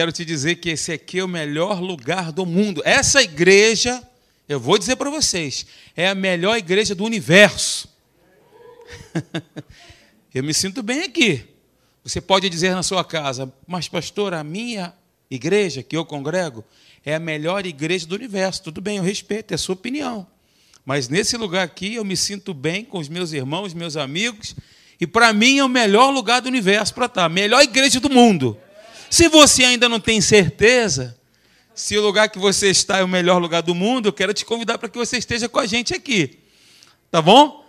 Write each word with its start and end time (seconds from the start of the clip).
quero 0.00 0.12
te 0.12 0.24
dizer 0.24 0.54
que 0.54 0.70
esse 0.70 0.90
aqui 0.92 1.18
é 1.18 1.24
o 1.24 1.28
melhor 1.28 1.78
lugar 1.78 2.32
do 2.32 2.46
mundo. 2.46 2.80
Essa 2.86 3.20
igreja, 3.20 4.02
eu 4.48 4.58
vou 4.58 4.78
dizer 4.78 4.96
para 4.96 5.10
vocês, 5.10 5.66
é 5.94 6.08
a 6.08 6.14
melhor 6.14 6.56
igreja 6.56 6.94
do 6.94 7.04
universo. 7.04 7.86
eu 10.34 10.42
me 10.42 10.54
sinto 10.54 10.82
bem 10.82 11.02
aqui. 11.02 11.44
Você 12.02 12.18
pode 12.18 12.48
dizer 12.48 12.74
na 12.74 12.82
sua 12.82 13.04
casa, 13.04 13.52
mas 13.66 13.88
pastor, 13.88 14.32
a 14.32 14.42
minha 14.42 14.94
igreja 15.30 15.82
que 15.82 15.94
eu 15.94 16.06
congrego 16.06 16.64
é 17.04 17.14
a 17.14 17.20
melhor 17.20 17.66
igreja 17.66 18.06
do 18.06 18.14
universo. 18.14 18.62
Tudo 18.62 18.80
bem, 18.80 18.96
eu 18.96 19.02
respeito, 19.02 19.52
é 19.52 19.56
a 19.56 19.58
sua 19.58 19.74
opinião. 19.74 20.26
Mas 20.82 21.10
nesse 21.10 21.36
lugar 21.36 21.62
aqui 21.62 21.96
eu 21.96 22.06
me 22.06 22.16
sinto 22.16 22.54
bem 22.54 22.86
com 22.86 22.98
os 22.98 23.10
meus 23.10 23.32
irmãos, 23.32 23.74
meus 23.74 23.98
amigos, 23.98 24.56
e 24.98 25.06
para 25.06 25.30
mim 25.34 25.58
é 25.58 25.64
o 25.64 25.68
melhor 25.68 26.08
lugar 26.08 26.40
do 26.40 26.48
universo 26.48 26.94
para 26.94 27.04
estar, 27.04 27.26
a 27.26 27.28
melhor 27.28 27.62
igreja 27.62 28.00
do 28.00 28.08
mundo. 28.08 28.56
Se 29.10 29.28
você 29.28 29.64
ainda 29.64 29.88
não 29.88 29.98
tem 30.00 30.20
certeza 30.20 31.20
se 31.74 31.96
o 31.96 32.02
lugar 32.02 32.28
que 32.28 32.38
você 32.38 32.68
está 32.68 32.98
é 32.98 33.02
o 33.02 33.08
melhor 33.08 33.38
lugar 33.38 33.62
do 33.62 33.74
mundo, 33.74 34.06
eu 34.08 34.12
quero 34.12 34.34
te 34.34 34.44
convidar 34.44 34.76
para 34.76 34.88
que 34.88 34.98
você 34.98 35.16
esteja 35.16 35.48
com 35.48 35.58
a 35.58 35.66
gente 35.66 35.94
aqui. 35.94 36.38
Tá 37.10 37.22
bom? 37.22 37.64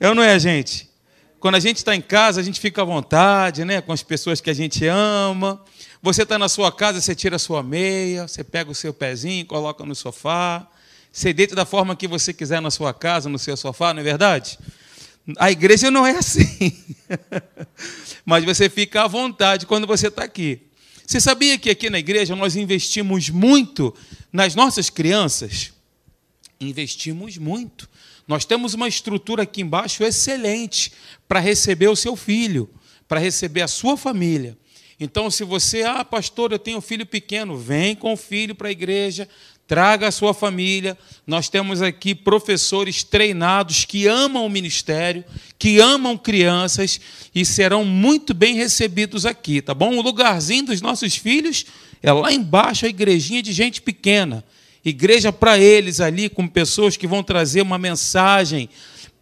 Eu 0.00 0.14
não 0.14 0.22
é, 0.22 0.38
gente? 0.38 0.90
Quando 1.38 1.54
a 1.54 1.60
gente 1.60 1.76
está 1.76 1.94
em 1.94 2.00
casa, 2.00 2.40
a 2.40 2.44
gente 2.44 2.58
fica 2.58 2.82
à 2.82 2.84
vontade, 2.84 3.64
né? 3.64 3.80
Com 3.80 3.92
as 3.92 4.02
pessoas 4.02 4.40
que 4.40 4.50
a 4.50 4.54
gente 4.54 4.86
ama. 4.86 5.62
Você 6.02 6.22
está 6.22 6.38
na 6.38 6.48
sua 6.48 6.72
casa, 6.72 7.00
você 7.00 7.14
tira 7.14 7.36
a 7.36 7.38
sua 7.38 7.62
meia, 7.62 8.26
você 8.26 8.42
pega 8.42 8.70
o 8.70 8.74
seu 8.74 8.92
pezinho, 8.92 9.46
coloca 9.46 9.84
no 9.84 9.94
sofá. 9.94 10.66
Você 11.12 11.32
deita 11.32 11.54
da 11.54 11.64
forma 11.64 11.94
que 11.94 12.08
você 12.08 12.32
quiser 12.32 12.60
na 12.60 12.70
sua 12.70 12.92
casa, 12.92 13.28
no 13.28 13.38
seu 13.38 13.56
sofá, 13.56 13.94
não 13.94 14.00
é 14.00 14.04
verdade? 14.04 14.58
A 15.38 15.50
igreja 15.50 15.90
não 15.90 16.04
é 16.04 16.16
assim. 16.16 16.76
Mas 18.26 18.44
você 18.44 18.68
fica 18.68 19.04
à 19.04 19.06
vontade 19.06 19.64
quando 19.64 19.86
você 19.86 20.08
está 20.08 20.24
aqui. 20.24 20.73
Você 21.06 21.20
sabia 21.20 21.58
que 21.58 21.70
aqui 21.70 21.90
na 21.90 21.98
igreja 21.98 22.34
nós 22.34 22.56
investimos 22.56 23.28
muito 23.28 23.94
nas 24.32 24.54
nossas 24.54 24.88
crianças? 24.88 25.72
Investimos 26.60 27.36
muito. 27.36 27.88
Nós 28.26 28.44
temos 28.44 28.72
uma 28.72 28.88
estrutura 28.88 29.42
aqui 29.42 29.60
embaixo 29.60 30.02
excelente 30.02 30.92
para 31.28 31.40
receber 31.40 31.88
o 31.88 31.96
seu 31.96 32.16
filho, 32.16 32.70
para 33.06 33.20
receber 33.20 33.60
a 33.60 33.68
sua 33.68 33.96
família. 33.96 34.56
Então, 34.98 35.30
se 35.30 35.42
você, 35.42 35.82
ah, 35.82 36.04
pastor, 36.04 36.52
eu 36.52 36.58
tenho 36.58 36.78
um 36.78 36.82
filho 36.82 37.04
pequeno, 37.04 37.56
vem 37.56 37.94
com 37.94 38.12
o 38.12 38.16
filho 38.16 38.54
para 38.54 38.68
a 38.68 38.72
igreja, 38.72 39.28
traga 39.66 40.08
a 40.08 40.12
sua 40.12 40.32
família. 40.32 40.96
Nós 41.26 41.48
temos 41.48 41.82
aqui 41.82 42.14
professores 42.14 43.02
treinados 43.02 43.84
que 43.84 44.06
amam 44.06 44.46
o 44.46 44.50
ministério, 44.50 45.24
que 45.58 45.78
amam 45.80 46.16
crianças 46.16 47.00
e 47.34 47.44
serão 47.44 47.84
muito 47.84 48.32
bem 48.34 48.54
recebidos 48.54 49.26
aqui, 49.26 49.60
tá 49.60 49.74
bom? 49.74 49.96
O 49.96 50.02
lugarzinho 50.02 50.66
dos 50.66 50.80
nossos 50.80 51.16
filhos 51.16 51.66
é 52.02 52.12
lá 52.12 52.32
embaixo, 52.32 52.86
a 52.86 52.88
igrejinha 52.88 53.42
de 53.42 53.52
gente 53.52 53.80
pequena. 53.80 54.44
Igreja 54.84 55.32
para 55.32 55.58
eles 55.58 55.98
ali, 55.98 56.28
com 56.28 56.46
pessoas 56.46 56.96
que 56.96 57.06
vão 57.06 57.22
trazer 57.22 57.62
uma 57.62 57.78
mensagem 57.78 58.68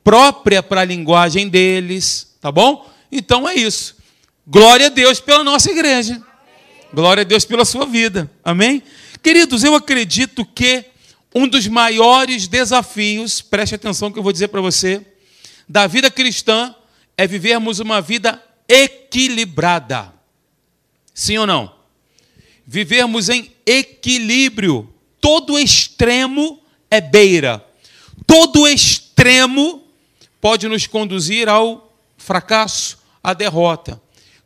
própria 0.02 0.62
para 0.62 0.80
a 0.80 0.84
linguagem 0.84 1.48
deles, 1.48 2.34
tá 2.40 2.50
bom? 2.50 2.90
Então 3.10 3.48
é 3.48 3.54
isso. 3.54 4.01
Glória 4.46 4.86
a 4.86 4.90
Deus 4.90 5.20
pela 5.20 5.44
nossa 5.44 5.70
igreja. 5.70 6.20
Glória 6.92 7.20
a 7.20 7.24
Deus 7.24 7.44
pela 7.44 7.64
sua 7.64 7.86
vida. 7.86 8.30
Amém? 8.42 8.82
Queridos, 9.22 9.62
eu 9.62 9.74
acredito 9.74 10.44
que 10.44 10.84
um 11.34 11.46
dos 11.46 11.68
maiores 11.68 12.48
desafios, 12.48 13.40
preste 13.40 13.76
atenção 13.76 14.10
que 14.10 14.18
eu 14.18 14.22
vou 14.22 14.32
dizer 14.32 14.48
para 14.48 14.60
você, 14.60 15.06
da 15.68 15.86
vida 15.86 16.10
cristã 16.10 16.74
é 17.16 17.26
vivermos 17.26 17.78
uma 17.78 18.00
vida 18.00 18.42
equilibrada. 18.68 20.12
Sim 21.14 21.38
ou 21.38 21.46
não? 21.46 21.72
Vivermos 22.66 23.28
em 23.28 23.52
equilíbrio. 23.64 24.92
Todo 25.20 25.58
extremo 25.58 26.60
é 26.90 27.00
beira. 27.00 27.64
Todo 28.26 28.66
extremo 28.66 29.84
pode 30.40 30.66
nos 30.66 30.86
conduzir 30.88 31.48
ao 31.48 31.94
fracasso, 32.18 32.98
à 33.22 33.32
derrota. 33.32 34.02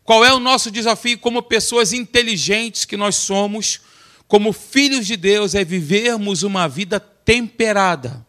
Qual 0.06 0.24
é 0.24 0.32
o 0.32 0.38
nosso 0.38 0.70
desafio 0.70 1.18
como 1.18 1.42
pessoas 1.42 1.92
inteligentes 1.92 2.84
que 2.84 2.96
nós 2.96 3.16
somos, 3.16 3.80
como 4.28 4.52
filhos 4.52 5.04
de 5.04 5.16
Deus, 5.16 5.52
é 5.56 5.64
vivermos 5.64 6.44
uma 6.44 6.68
vida 6.68 7.00
temperada, 7.00 8.24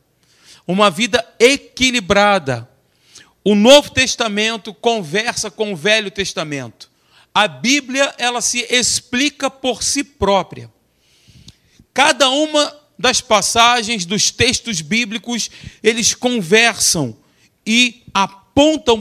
uma 0.66 0.90
vida 0.90 1.24
equilibrada. 1.40 2.68
O 3.44 3.54
Novo 3.54 3.92
Testamento 3.92 4.74
conversa 4.74 5.52
com 5.52 5.72
o 5.72 5.76
Velho 5.76 6.10
Testamento. 6.10 6.90
A 7.32 7.48
Bíblia, 7.48 8.12
ela 8.18 8.42
se 8.42 8.66
explica 8.72 9.48
por 9.48 9.84
si 9.84 10.04
própria. 10.04 10.72
Cada 11.94 12.28
uma 12.32 12.76
das 12.98 13.22
passagens 13.22 14.04
dos 14.04 14.32
textos 14.32 14.82
bíblicos, 14.82 15.52
eles 15.84 16.16
conversam 16.16 17.16
e 17.64 18.04
apontam 18.12 18.47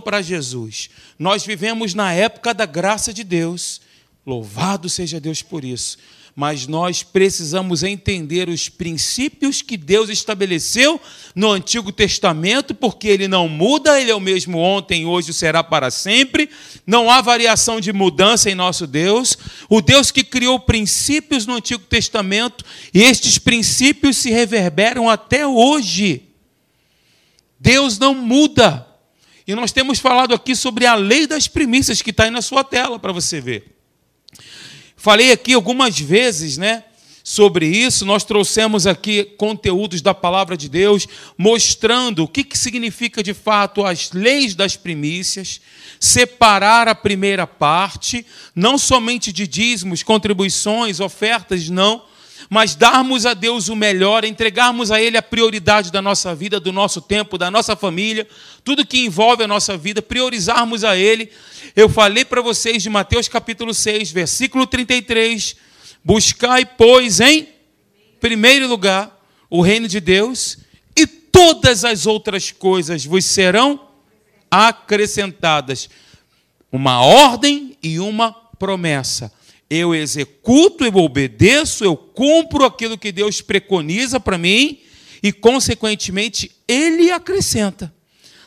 para 0.05 0.21
Jesus. 0.21 0.91
Nós 1.19 1.47
vivemos 1.47 1.95
na 1.95 2.13
época 2.13 2.53
da 2.53 2.67
graça 2.67 3.11
de 3.13 3.25
Deus. 3.25 3.81
Louvado 4.27 4.87
seja 4.89 5.19
Deus 5.19 5.41
por 5.41 5.65
isso. 5.65 5.97
Mas 6.35 6.67
nós 6.67 7.03
precisamos 7.03 7.83
entender 7.83 8.51
os 8.51 8.69
princípios 8.69 9.63
que 9.63 9.79
Deus 9.79 10.11
estabeleceu 10.11 11.01
no 11.35 11.51
Antigo 11.51 11.91
Testamento, 11.91 12.75
porque 12.75 13.09
ele 13.09 13.27
não 13.27 13.49
muda, 13.49 13.99
ele 13.99 14.11
é 14.11 14.15
o 14.15 14.21
mesmo 14.21 14.59
ontem, 14.59 15.07
hoje 15.07 15.33
será 15.33 15.65
para 15.65 15.91
sempre. 15.91 16.51
Não 16.87 17.11
há 17.11 17.23
variação 17.23 17.81
de 17.81 17.95
mudança 17.95 18.51
em 18.51 18.55
nosso 18.55 18.87
Deus. 18.87 19.39
O 19.71 19.81
Deus 19.81 20.11
que 20.11 20.23
criou 20.23 20.61
princípios 20.61 21.47
no 21.47 21.55
Antigo 21.55 21.85
Testamento, 21.85 22.63
e 22.93 23.03
estes 23.03 23.39
princípios 23.39 24.19
se 24.19 24.31
reverberam 24.31 25.09
até 25.09 25.47
hoje. 25.47 26.25
Deus 27.59 27.99
não 27.99 28.15
muda. 28.15 28.86
E 29.47 29.55
nós 29.55 29.71
temos 29.71 30.01
falado 30.01 30.35
aqui 30.35 30.57
sobre 30.57 30.87
a 30.87 30.95
lei 30.95 31.27
das 31.27 31.47
primícias, 31.47 32.03
que 32.03 32.11
está 32.11 32.25
aí 32.25 32.31
na 32.31 32.43
sua 32.43 32.65
tela 32.65 32.99
para 32.99 33.13
você 33.13 33.41
ver. 33.41 33.77
Falei 34.97 35.31
aqui 35.31 35.53
algumas 35.53 35.99
vezes, 35.99 36.57
né? 36.57 36.83
Sobre 37.23 37.67
isso, 37.67 38.05
nós 38.07 38.25
trouxemos 38.25 38.87
aqui 38.87 39.25
conteúdos 39.37 40.01
da 40.01 40.15
palavra 40.15 40.57
de 40.57 40.69
Deus, 40.69 41.07
mostrando 41.37 42.23
o 42.23 42.29
que, 42.29 42.45
que 42.45 42.57
significa 42.57 43.23
de 43.23 43.35
fato 43.35 43.85
as 43.85 44.13
leis 44.13 44.55
das 44.55 44.77
primícias, 44.77 45.61
separar 45.99 46.87
a 46.87 46.95
primeira 46.95 47.47
parte, 47.47 48.25
não 48.55 48.79
somente 48.79 49.33
de 49.33 49.47
dízimos, 49.47 50.05
contribuições, 50.05 51.01
ofertas, 51.01 51.69
não, 51.69 52.05
mas 52.49 52.75
darmos 52.75 53.27
a 53.27 53.35
Deus 53.35 53.69
o 53.69 53.77
melhor, 53.77 54.25
entregarmos 54.25 54.91
a 54.91 55.01
Ele 55.01 55.17
a 55.17 55.23
prioridade 55.23 55.91
da 55.91 56.01
nossa 56.01 56.35
vida, 56.35 56.61
do 56.61 56.73
nosso 56.73 57.01
tempo, 57.01 57.37
da 57.37 57.51
nossa 57.51 57.75
família, 57.75 58.27
tudo 58.63 58.87
que 58.87 59.05
envolve 59.05 59.43
a 59.43 59.49
nossa 59.49 59.77
vida, 59.77 60.01
priorizarmos 60.01 60.85
a 60.85 60.97
Ele. 60.97 61.31
Eu 61.75 61.89
falei 61.89 62.25
para 62.25 62.41
vocês 62.41 62.83
de 62.83 62.91
Mateus 62.91 63.29
capítulo 63.29 63.75
6, 63.75 64.11
versículo 64.13 64.67
33, 64.67 65.57
buscai, 66.05 66.65
pois, 66.65 67.21
em 67.21 67.49
primeiro 68.21 68.69
lugar, 68.69 69.21
o 69.51 69.61
reino 69.61 69.89
de 69.89 70.01
Deus, 70.01 70.59
e 70.97 71.07
todas 71.07 71.85
as 71.85 72.07
outras 72.07 72.51
coisas 72.51 73.05
vos 73.05 73.25
serão 73.25 73.81
acrescentadas. 74.51 75.89
Uma 76.71 77.01
ordem 77.01 77.77
e 77.83 77.99
uma 77.99 78.33
promessa 78.33 79.33
eu 79.69 79.95
executo, 79.95 80.85
eu 80.85 80.97
obedeço, 80.97 81.85
eu 81.85 81.97
cumpro 81.97 82.65
aquilo 82.65 82.99
que 82.99 83.11
Deus 83.11 83.41
preconiza 83.41 84.21
para 84.21 84.39
mim 84.39 84.81
e, 85.23 85.33
consequentemente, 85.33 86.53
Ele 86.69 87.11
acrescenta. 87.11 87.93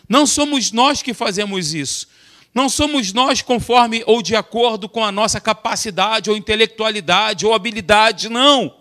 Não 0.07 0.25
somos 0.25 0.71
nós 0.71 1.01
que 1.01 1.13
fazemos 1.13 1.73
isso. 1.73 2.07
Não 2.53 2.67
somos 2.67 3.13
nós 3.13 3.41
conforme 3.41 4.03
ou 4.07 4.21
de 4.21 4.35
acordo 4.35 4.89
com 4.89 5.03
a 5.03 5.11
nossa 5.11 5.39
capacidade 5.39 6.29
ou 6.29 6.37
intelectualidade 6.37 7.45
ou 7.45 7.53
habilidade, 7.53 8.27
não. 8.27 8.75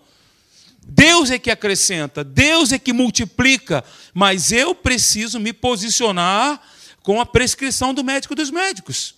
Deus 0.81 1.29
é 1.29 1.37
que 1.37 1.51
acrescenta, 1.51 2.23
Deus 2.23 2.71
é 2.71 2.79
que 2.79 2.91
multiplica, 2.91 3.83
mas 4.11 4.51
eu 4.51 4.73
preciso 4.73 5.39
me 5.39 5.53
posicionar 5.53 6.59
com 7.03 7.21
a 7.21 7.25
prescrição 7.25 7.93
do 7.93 8.03
médico 8.03 8.33
dos 8.33 8.49
médicos. 8.49 9.13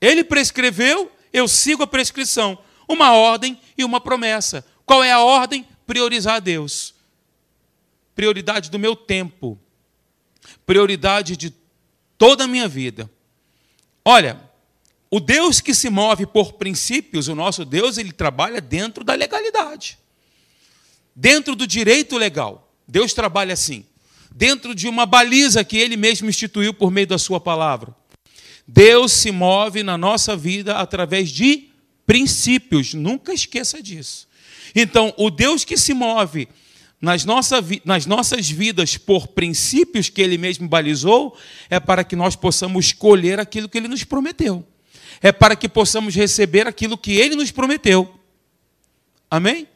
Ele 0.00 0.24
prescreveu, 0.24 1.10
eu 1.32 1.46
sigo 1.46 1.82
a 1.82 1.86
prescrição, 1.86 2.58
uma 2.88 3.12
ordem 3.12 3.60
e 3.76 3.84
uma 3.84 4.00
promessa. 4.00 4.64
Qual 4.84 5.02
é 5.02 5.12
a 5.12 5.20
ordem? 5.20 5.66
Priorizar 5.86 6.36
a 6.36 6.40
Deus. 6.40 6.94
Prioridade 8.14 8.70
do 8.70 8.78
meu 8.78 8.96
tempo. 8.96 9.58
Prioridade 10.66 11.36
de 11.36 11.54
toda 12.18 12.44
a 12.44 12.48
minha 12.48 12.68
vida. 12.68 13.10
Olha, 14.04 14.40
o 15.10 15.18
Deus 15.18 15.60
que 15.60 15.74
se 15.74 15.90
move 15.90 16.26
por 16.26 16.54
princípios, 16.54 17.28
o 17.28 17.34
nosso 17.34 17.64
Deus, 17.64 17.98
ele 17.98 18.12
trabalha 18.12 18.60
dentro 18.60 19.02
da 19.02 19.14
legalidade. 19.14 19.98
Dentro 21.14 21.56
do 21.56 21.66
direito 21.66 22.16
legal. 22.16 22.72
Deus 22.86 23.12
trabalha 23.12 23.54
assim. 23.54 23.84
Dentro 24.30 24.74
de 24.74 24.88
uma 24.88 25.06
baliza 25.06 25.64
que 25.64 25.76
ele 25.76 25.96
mesmo 25.96 26.28
instituiu 26.28 26.72
por 26.72 26.90
meio 26.90 27.06
da 27.06 27.18
sua 27.18 27.40
palavra. 27.40 27.94
Deus 28.72 29.12
se 29.12 29.32
move 29.32 29.82
na 29.82 29.98
nossa 29.98 30.36
vida 30.36 30.76
através 30.76 31.28
de 31.28 31.68
princípios. 32.06 32.94
Nunca 32.94 33.32
esqueça 33.32 33.82
disso. 33.82 34.28
Então, 34.74 35.12
o 35.16 35.28
Deus 35.28 35.64
que 35.64 35.76
se 35.76 35.92
move 35.92 36.48
nas, 37.00 37.24
nossa, 37.24 37.56
nas 37.84 38.06
nossas 38.06 38.48
vidas 38.48 38.96
por 38.96 39.26
princípios 39.28 40.08
que 40.08 40.22
Ele 40.22 40.38
mesmo 40.38 40.68
balizou, 40.68 41.36
é 41.68 41.80
para 41.80 42.04
que 42.04 42.14
nós 42.14 42.36
possamos 42.36 42.86
escolher 42.86 43.40
aquilo 43.40 43.68
que 43.68 43.76
Ele 43.76 43.88
nos 43.88 44.04
prometeu. 44.04 44.64
É 45.20 45.32
para 45.32 45.56
que 45.56 45.68
possamos 45.68 46.14
receber 46.14 46.68
aquilo 46.68 46.96
que 46.96 47.12
Ele 47.12 47.34
nos 47.34 47.50
prometeu. 47.50 48.14
Amém? 49.28 49.66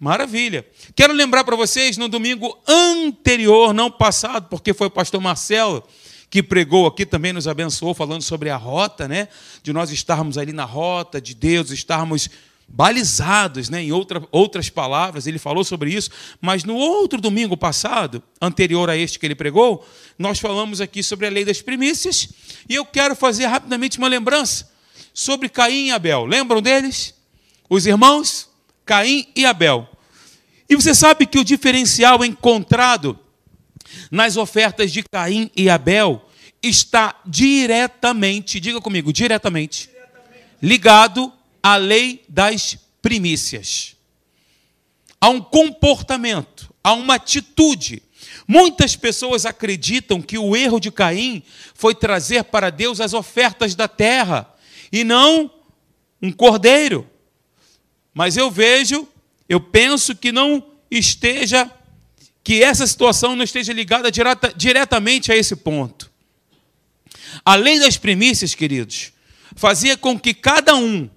Maravilha. 0.00 0.66
Quero 0.96 1.12
lembrar 1.12 1.44
para 1.44 1.54
vocês, 1.54 1.96
no 1.96 2.08
domingo 2.08 2.58
anterior, 2.66 3.72
não 3.72 3.88
passado, 3.88 4.48
porque 4.48 4.74
foi 4.74 4.88
o 4.88 4.90
pastor 4.90 5.20
Marcelo 5.20 5.84
que 6.32 6.42
pregou 6.42 6.86
aqui, 6.86 7.04
também 7.04 7.30
nos 7.30 7.46
abençoou, 7.46 7.92
falando 7.92 8.22
sobre 8.22 8.48
a 8.48 8.56
rota, 8.56 9.06
né? 9.06 9.28
De 9.62 9.70
nós 9.70 9.90
estarmos 9.90 10.38
ali 10.38 10.50
na 10.50 10.64
rota 10.64 11.20
de 11.20 11.34
Deus, 11.34 11.70
estarmos 11.70 12.30
balizados, 12.66 13.68
né? 13.68 13.82
em 13.82 13.92
outra, 13.92 14.26
outras 14.32 14.70
palavras, 14.70 15.26
ele 15.26 15.38
falou 15.38 15.62
sobre 15.62 15.92
isso, 15.92 16.10
mas 16.40 16.64
no 16.64 16.74
outro 16.74 17.20
domingo 17.20 17.54
passado, 17.54 18.22
anterior 18.40 18.88
a 18.88 18.96
este 18.96 19.18
que 19.18 19.26
ele 19.26 19.34
pregou, 19.34 19.86
nós 20.18 20.38
falamos 20.38 20.80
aqui 20.80 21.02
sobre 21.02 21.26
a 21.26 21.30
lei 21.30 21.44
das 21.44 21.60
primícias, 21.60 22.30
e 22.66 22.76
eu 22.76 22.86
quero 22.86 23.14
fazer 23.14 23.44
rapidamente 23.44 23.98
uma 23.98 24.08
lembrança 24.08 24.70
sobre 25.12 25.50
Caim 25.50 25.88
e 25.88 25.90
Abel. 25.90 26.24
Lembram 26.24 26.62
deles? 26.62 27.14
Os 27.68 27.84
irmãos 27.84 28.48
Caim 28.86 29.26
e 29.36 29.44
Abel. 29.44 29.86
E 30.66 30.76
você 30.76 30.94
sabe 30.94 31.26
que 31.26 31.38
o 31.38 31.44
diferencial 31.44 32.24
encontrado 32.24 33.18
nas 34.10 34.36
ofertas 34.36 34.92
de 34.92 35.02
Caim 35.02 35.50
e 35.56 35.68
Abel 35.68 36.28
está 36.62 37.20
diretamente, 37.26 38.60
diga 38.60 38.80
comigo, 38.80 39.12
diretamente, 39.12 39.88
diretamente. 39.88 40.46
ligado 40.62 41.32
a 41.62 41.76
lei 41.76 42.24
das 42.28 42.78
primícias. 43.00 43.96
Há 45.20 45.28
um 45.28 45.40
comportamento, 45.40 46.72
há 46.82 46.92
uma 46.92 47.14
atitude. 47.14 48.02
Muitas 48.46 48.96
pessoas 48.96 49.46
acreditam 49.46 50.20
que 50.20 50.38
o 50.38 50.56
erro 50.56 50.80
de 50.80 50.90
Caim 50.90 51.42
foi 51.74 51.94
trazer 51.94 52.44
para 52.44 52.70
Deus 52.70 53.00
as 53.00 53.12
ofertas 53.12 53.74
da 53.74 53.88
terra 53.88 54.52
e 54.90 55.04
não 55.04 55.50
um 56.20 56.30
cordeiro. 56.32 57.08
Mas 58.14 58.36
eu 58.36 58.50
vejo, 58.50 59.08
eu 59.48 59.60
penso 59.60 60.14
que 60.14 60.30
não 60.30 60.62
esteja, 60.90 61.70
que 62.44 62.62
essa 62.62 62.86
situação 62.86 63.36
não 63.36 63.44
esteja 63.44 63.72
ligada 63.72 64.10
direta, 64.10 64.52
diretamente 64.56 65.30
a 65.30 65.36
esse 65.36 65.56
ponto. 65.56 66.10
A 67.44 67.54
lei 67.54 67.78
das 67.78 67.96
primícias, 67.96 68.54
queridos, 68.54 69.12
fazia 69.54 69.96
com 69.96 70.18
que 70.18 70.34
cada 70.34 70.74
um 70.74 71.08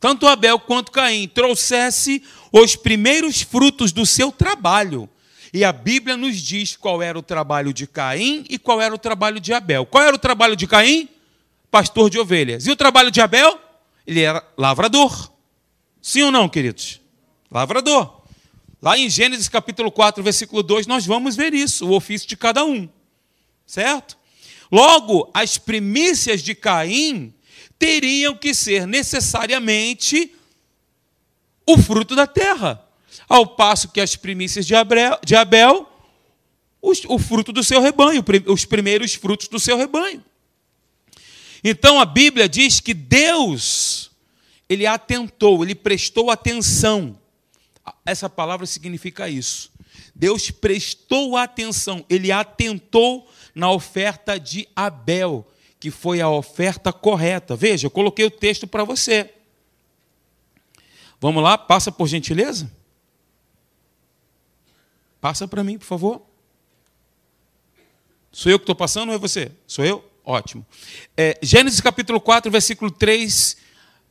tanto 0.00 0.26
Abel 0.26 0.58
quanto 0.58 0.92
Caim, 0.92 1.26
trouxesse 1.28 2.22
os 2.52 2.76
primeiros 2.76 3.42
frutos 3.42 3.92
do 3.92 4.06
seu 4.06 4.30
trabalho. 4.30 5.08
E 5.52 5.64
a 5.64 5.72
Bíblia 5.72 6.16
nos 6.16 6.36
diz 6.36 6.76
qual 6.76 7.02
era 7.02 7.18
o 7.18 7.22
trabalho 7.22 7.72
de 7.72 7.86
Caim 7.86 8.44
e 8.48 8.58
qual 8.58 8.80
era 8.80 8.94
o 8.94 8.98
trabalho 8.98 9.40
de 9.40 9.52
Abel. 9.52 9.86
Qual 9.86 10.04
era 10.04 10.14
o 10.14 10.18
trabalho 10.18 10.54
de 10.54 10.66
Caim? 10.66 11.08
Pastor 11.70 12.10
de 12.10 12.18
ovelhas. 12.18 12.66
E 12.66 12.70
o 12.70 12.76
trabalho 12.76 13.10
de 13.10 13.20
Abel? 13.20 13.58
Ele 14.06 14.20
era 14.20 14.44
lavrador. 14.56 15.32
Sim 16.00 16.22
ou 16.22 16.30
não, 16.30 16.48
queridos? 16.48 17.00
Lavrador. 17.50 18.17
Lá 18.80 18.96
em 18.96 19.10
Gênesis 19.10 19.48
capítulo 19.48 19.90
4, 19.90 20.22
versículo 20.22 20.62
2, 20.62 20.86
nós 20.86 21.04
vamos 21.04 21.34
ver 21.34 21.52
isso, 21.52 21.86
o 21.86 21.94
ofício 21.94 22.28
de 22.28 22.36
cada 22.36 22.64
um. 22.64 22.88
Certo? 23.66 24.16
Logo, 24.70 25.30
as 25.34 25.58
primícias 25.58 26.42
de 26.42 26.54
Caim 26.54 27.34
teriam 27.78 28.36
que 28.36 28.54
ser 28.54 28.86
necessariamente 28.86 30.32
o 31.66 31.76
fruto 31.78 32.14
da 32.14 32.26
terra. 32.26 32.84
Ao 33.28 33.46
passo 33.46 33.88
que 33.88 34.00
as 34.00 34.16
primícias 34.16 34.66
de 34.66 34.74
Abel, 34.74 35.18
de 35.24 35.34
Abel 35.34 35.88
os, 36.80 37.02
o 37.06 37.18
fruto 37.18 37.52
do 37.52 37.62
seu 37.62 37.80
rebanho, 37.80 38.24
os 38.46 38.64
primeiros 38.64 39.14
frutos 39.14 39.48
do 39.48 39.58
seu 39.58 39.76
rebanho. 39.76 40.24
Então 41.62 42.00
a 42.00 42.04
Bíblia 42.04 42.48
diz 42.48 42.80
que 42.80 42.94
Deus, 42.94 44.10
ele 44.68 44.86
atentou, 44.86 45.64
ele 45.64 45.74
prestou 45.74 46.30
atenção. 46.30 47.18
Essa 48.04 48.28
palavra 48.28 48.66
significa 48.66 49.28
isso. 49.28 49.70
Deus 50.14 50.50
prestou 50.50 51.36
atenção, 51.36 52.04
ele 52.08 52.32
atentou 52.32 53.28
na 53.54 53.70
oferta 53.70 54.38
de 54.38 54.68
Abel 54.74 55.46
que 55.80 55.90
foi 55.90 56.20
a 56.20 56.28
oferta 56.28 56.92
correta. 56.92 57.54
Veja, 57.54 57.86
eu 57.86 57.90
coloquei 57.90 58.24
o 58.24 58.30
texto 58.30 58.66
para 58.66 58.84
você. 58.84 59.32
Vamos 61.20 61.42
lá, 61.42 61.56
passa 61.56 61.90
por 61.92 62.06
gentileza. 62.06 62.70
Passa 65.20 65.46
para 65.46 65.64
mim, 65.64 65.78
por 65.78 65.84
favor. 65.84 66.22
Sou 68.32 68.50
eu 68.52 68.58
que 68.58 68.64
estou 68.64 68.74
passando 68.74 69.10
ou 69.10 69.14
é 69.14 69.18
você? 69.18 69.50
Sou 69.66 69.84
eu? 69.84 70.04
Ótimo. 70.24 70.64
É, 71.16 71.38
Gênesis 71.42 71.80
capítulo 71.80 72.20
4, 72.20 72.50
versículo 72.50 72.90
3 72.90 73.56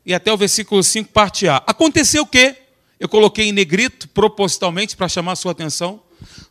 e 0.05 0.13
até 0.13 0.31
o 0.31 0.37
versículo 0.37 0.81
5, 0.81 1.11
parte 1.11 1.47
A. 1.47 1.57
Aconteceu 1.67 2.23
o 2.23 2.27
quê? 2.27 2.55
Eu 2.99 3.07
coloquei 3.07 3.49
em 3.49 3.51
negrito 3.51 4.07
propositalmente 4.09 4.95
para 4.95 5.07
chamar 5.07 5.33
a 5.33 5.35
sua 5.35 5.51
atenção. 5.51 6.01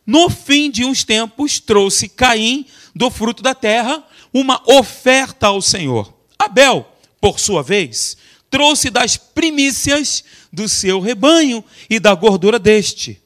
No 0.07 0.31
fim 0.31 0.71
de 0.71 0.85
uns 0.85 1.03
tempos, 1.03 1.59
trouxe 1.59 2.09
Caim 2.09 2.67
do 2.95 3.11
fruto 3.11 3.43
da 3.43 3.55
terra 3.55 4.05
uma 4.33 4.63
oferta 4.67 5.49
ao 5.49 5.61
Senhor. 5.61 6.13
Abel, 6.39 6.87
por 7.21 7.41
sua 7.41 7.63
vez, 7.63 8.17
trouxe 8.51 8.91
das 8.91 9.17
primícias 9.17 10.23
do 10.53 10.69
seu 10.69 11.01
rebanho 11.01 11.65
e 11.91 11.99
da 11.99 12.15
gordura 12.15 12.59
deste. 12.59 13.21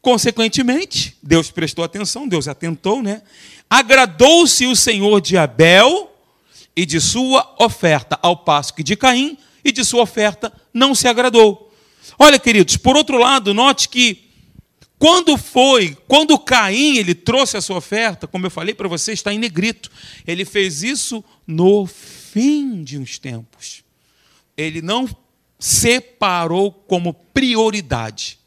Consequentemente, 0.00 1.16
Deus 1.22 1.50
prestou 1.50 1.84
atenção, 1.84 2.28
Deus 2.28 2.48
atentou, 2.48 3.02
né? 3.02 3.22
Agradou-se 3.68 4.66
o 4.66 4.76
Senhor 4.76 5.20
de 5.20 5.36
Abel 5.36 6.10
e 6.74 6.86
de 6.86 7.00
sua 7.00 7.54
oferta, 7.58 8.18
ao 8.22 8.36
passo 8.36 8.74
que 8.74 8.82
de 8.82 8.96
Caim 8.96 9.36
e 9.64 9.72
de 9.72 9.84
sua 9.84 10.02
oferta 10.02 10.52
não 10.72 10.94
se 10.94 11.08
agradou. 11.08 11.69
Olha, 12.22 12.38
queridos, 12.38 12.76
por 12.76 12.98
outro 12.98 13.16
lado, 13.16 13.54
note 13.54 13.88
que 13.88 14.28
quando 14.98 15.38
foi, 15.38 15.96
quando 16.06 16.38
Caim 16.38 16.98
ele 16.98 17.14
trouxe 17.14 17.56
a 17.56 17.62
sua 17.62 17.78
oferta, 17.78 18.26
como 18.26 18.44
eu 18.44 18.50
falei 18.50 18.74
para 18.74 18.86
você, 18.86 19.12
está 19.14 19.32
em 19.32 19.38
negrito. 19.38 19.90
Ele 20.26 20.44
fez 20.44 20.82
isso 20.82 21.24
no 21.46 21.86
fim 21.86 22.84
de 22.84 22.98
uns 22.98 23.18
tempos. 23.18 23.82
Ele 24.54 24.82
não 24.82 25.08
separou 25.58 26.70
como 26.70 27.14
prioridade. 27.14 28.38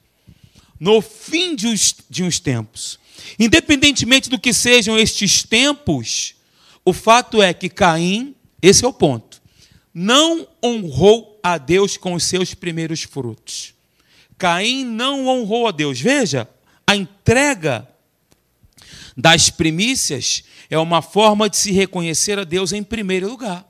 No 0.79 1.01
fim 1.01 1.55
de 1.55 1.65
uns, 1.65 1.95
de 2.07 2.23
uns 2.23 2.39
tempos. 2.39 2.99
Independentemente 3.39 4.29
do 4.29 4.37
que 4.37 4.53
sejam 4.53 4.99
estes 4.99 5.41
tempos, 5.41 6.35
o 6.85 6.93
fato 6.93 7.41
é 7.41 7.55
que 7.55 7.69
Caim, 7.69 8.35
esse 8.61 8.85
é 8.85 8.87
o 8.87 8.93
ponto, 8.93 9.41
não 9.91 10.47
honrou 10.63 11.32
a 11.43 11.57
Deus 11.57 11.97
com 11.97 12.13
os 12.13 12.23
seus 12.23 12.53
primeiros 12.53 13.03
frutos. 13.03 13.73
Caim 14.37 14.85
não 14.85 15.27
honrou 15.27 15.67
a 15.67 15.71
Deus. 15.71 15.99
Veja, 15.99 16.49
a 16.87 16.95
entrega 16.95 17.87
das 19.15 19.49
primícias 19.49 20.43
é 20.69 20.77
uma 20.77 21.01
forma 21.01 21.49
de 21.49 21.57
se 21.57 21.71
reconhecer 21.71 22.39
a 22.39 22.43
Deus 22.43 22.71
em 22.71 22.81
primeiro 22.81 23.29
lugar. 23.29 23.69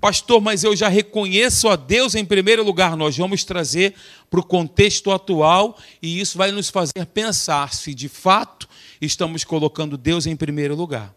Pastor, 0.00 0.40
mas 0.40 0.64
eu 0.64 0.74
já 0.74 0.88
reconheço 0.88 1.68
a 1.68 1.76
Deus 1.76 2.16
em 2.16 2.24
primeiro 2.24 2.64
lugar. 2.64 2.96
Nós 2.96 3.16
vamos 3.16 3.44
trazer 3.44 3.94
para 4.28 4.40
o 4.40 4.44
contexto 4.44 5.12
atual 5.12 5.78
e 6.02 6.20
isso 6.20 6.36
vai 6.36 6.50
nos 6.50 6.68
fazer 6.68 7.06
pensar 7.14 7.72
se 7.72 7.94
de 7.94 8.08
fato 8.08 8.68
estamos 9.00 9.44
colocando 9.44 9.96
Deus 9.96 10.26
em 10.26 10.34
primeiro 10.34 10.74
lugar. 10.74 11.14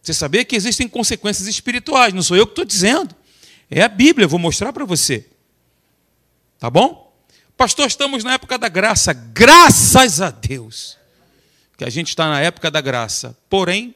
Você 0.00 0.14
sabia 0.14 0.44
que 0.44 0.56
existem 0.56 0.88
consequências 0.88 1.48
espirituais, 1.48 2.14
não 2.14 2.22
sou 2.22 2.36
eu 2.36 2.46
que 2.46 2.52
estou 2.52 2.64
dizendo. 2.64 3.14
É 3.70 3.82
a 3.82 3.88
Bíblia, 3.88 4.24
eu 4.24 4.28
vou 4.28 4.40
mostrar 4.40 4.72
para 4.72 4.84
você. 4.84 5.26
Tá 6.58 6.68
bom? 6.68 7.14
Pastor, 7.56 7.86
estamos 7.86 8.24
na 8.24 8.34
época 8.34 8.58
da 8.58 8.68
graça. 8.68 9.12
Graças 9.12 10.20
a 10.20 10.30
Deus 10.30 10.98
que 11.76 11.84
a 11.84 11.90
gente 11.90 12.08
está 12.08 12.28
na 12.28 12.40
época 12.40 12.70
da 12.70 12.80
graça. 12.80 13.38
Porém, 13.48 13.94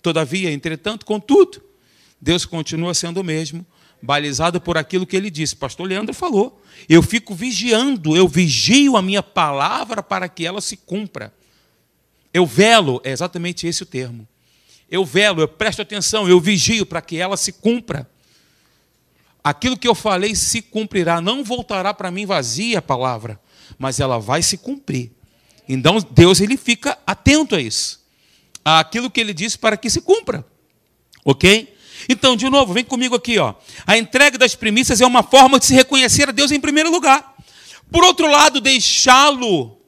todavia, 0.00 0.52
entretanto, 0.52 1.04
contudo, 1.04 1.60
Deus 2.20 2.46
continua 2.46 2.94
sendo 2.94 3.20
o 3.20 3.24
mesmo, 3.24 3.66
balizado 4.00 4.60
por 4.60 4.78
aquilo 4.78 5.06
que 5.06 5.16
ele 5.16 5.30
disse. 5.30 5.56
Pastor 5.56 5.86
Leandro 5.86 6.14
falou. 6.14 6.62
Eu 6.88 7.02
fico 7.02 7.34
vigiando, 7.34 8.16
eu 8.16 8.28
vigio 8.28 8.96
a 8.96 9.02
minha 9.02 9.22
palavra 9.22 10.02
para 10.02 10.28
que 10.28 10.46
ela 10.46 10.60
se 10.60 10.76
cumpra. 10.76 11.34
Eu 12.32 12.46
velo, 12.46 13.00
é 13.04 13.10
exatamente 13.10 13.66
esse 13.66 13.82
o 13.82 13.86
termo. 13.86 14.26
Eu 14.90 15.04
velo, 15.04 15.40
eu 15.40 15.48
presto 15.48 15.82
atenção, 15.82 16.28
eu 16.28 16.40
vigio 16.40 16.86
para 16.86 17.02
que 17.02 17.16
ela 17.18 17.36
se 17.36 17.52
cumpra 17.52 18.08
aquilo 19.48 19.76
que 19.76 19.88
eu 19.88 19.94
falei 19.94 20.34
se 20.34 20.60
cumprirá. 20.60 21.20
Não 21.20 21.42
voltará 21.42 21.94
para 21.94 22.10
mim 22.10 22.26
vazia 22.26 22.78
a 22.78 22.82
palavra, 22.82 23.40
mas 23.78 24.00
ela 24.00 24.18
vai 24.18 24.42
se 24.42 24.58
cumprir. 24.58 25.10
Então 25.68 25.98
Deus 26.10 26.40
ele 26.40 26.56
fica 26.56 26.98
atento 27.06 27.54
a 27.54 27.60
isso, 27.60 28.00
aquilo 28.64 29.10
que 29.10 29.20
ele 29.20 29.34
disse 29.34 29.58
para 29.58 29.76
que 29.76 29.90
se 29.90 30.00
cumpra. 30.00 30.44
Ok? 31.24 31.74
Então, 32.08 32.36
de 32.36 32.48
novo, 32.48 32.72
vem 32.72 32.84
comigo 32.84 33.16
aqui, 33.16 33.38
ó. 33.38 33.54
A 33.86 33.98
entrega 33.98 34.38
das 34.38 34.54
primícias 34.54 35.00
é 35.00 35.06
uma 35.06 35.22
forma 35.22 35.58
de 35.58 35.66
se 35.66 35.74
reconhecer 35.74 36.28
a 36.28 36.32
Deus 36.32 36.52
em 36.52 36.60
primeiro 36.60 36.90
lugar. 36.90 37.34
Por 37.90 38.04
outro 38.04 38.30
lado, 38.30 38.60
deixá-lo 38.60 39.78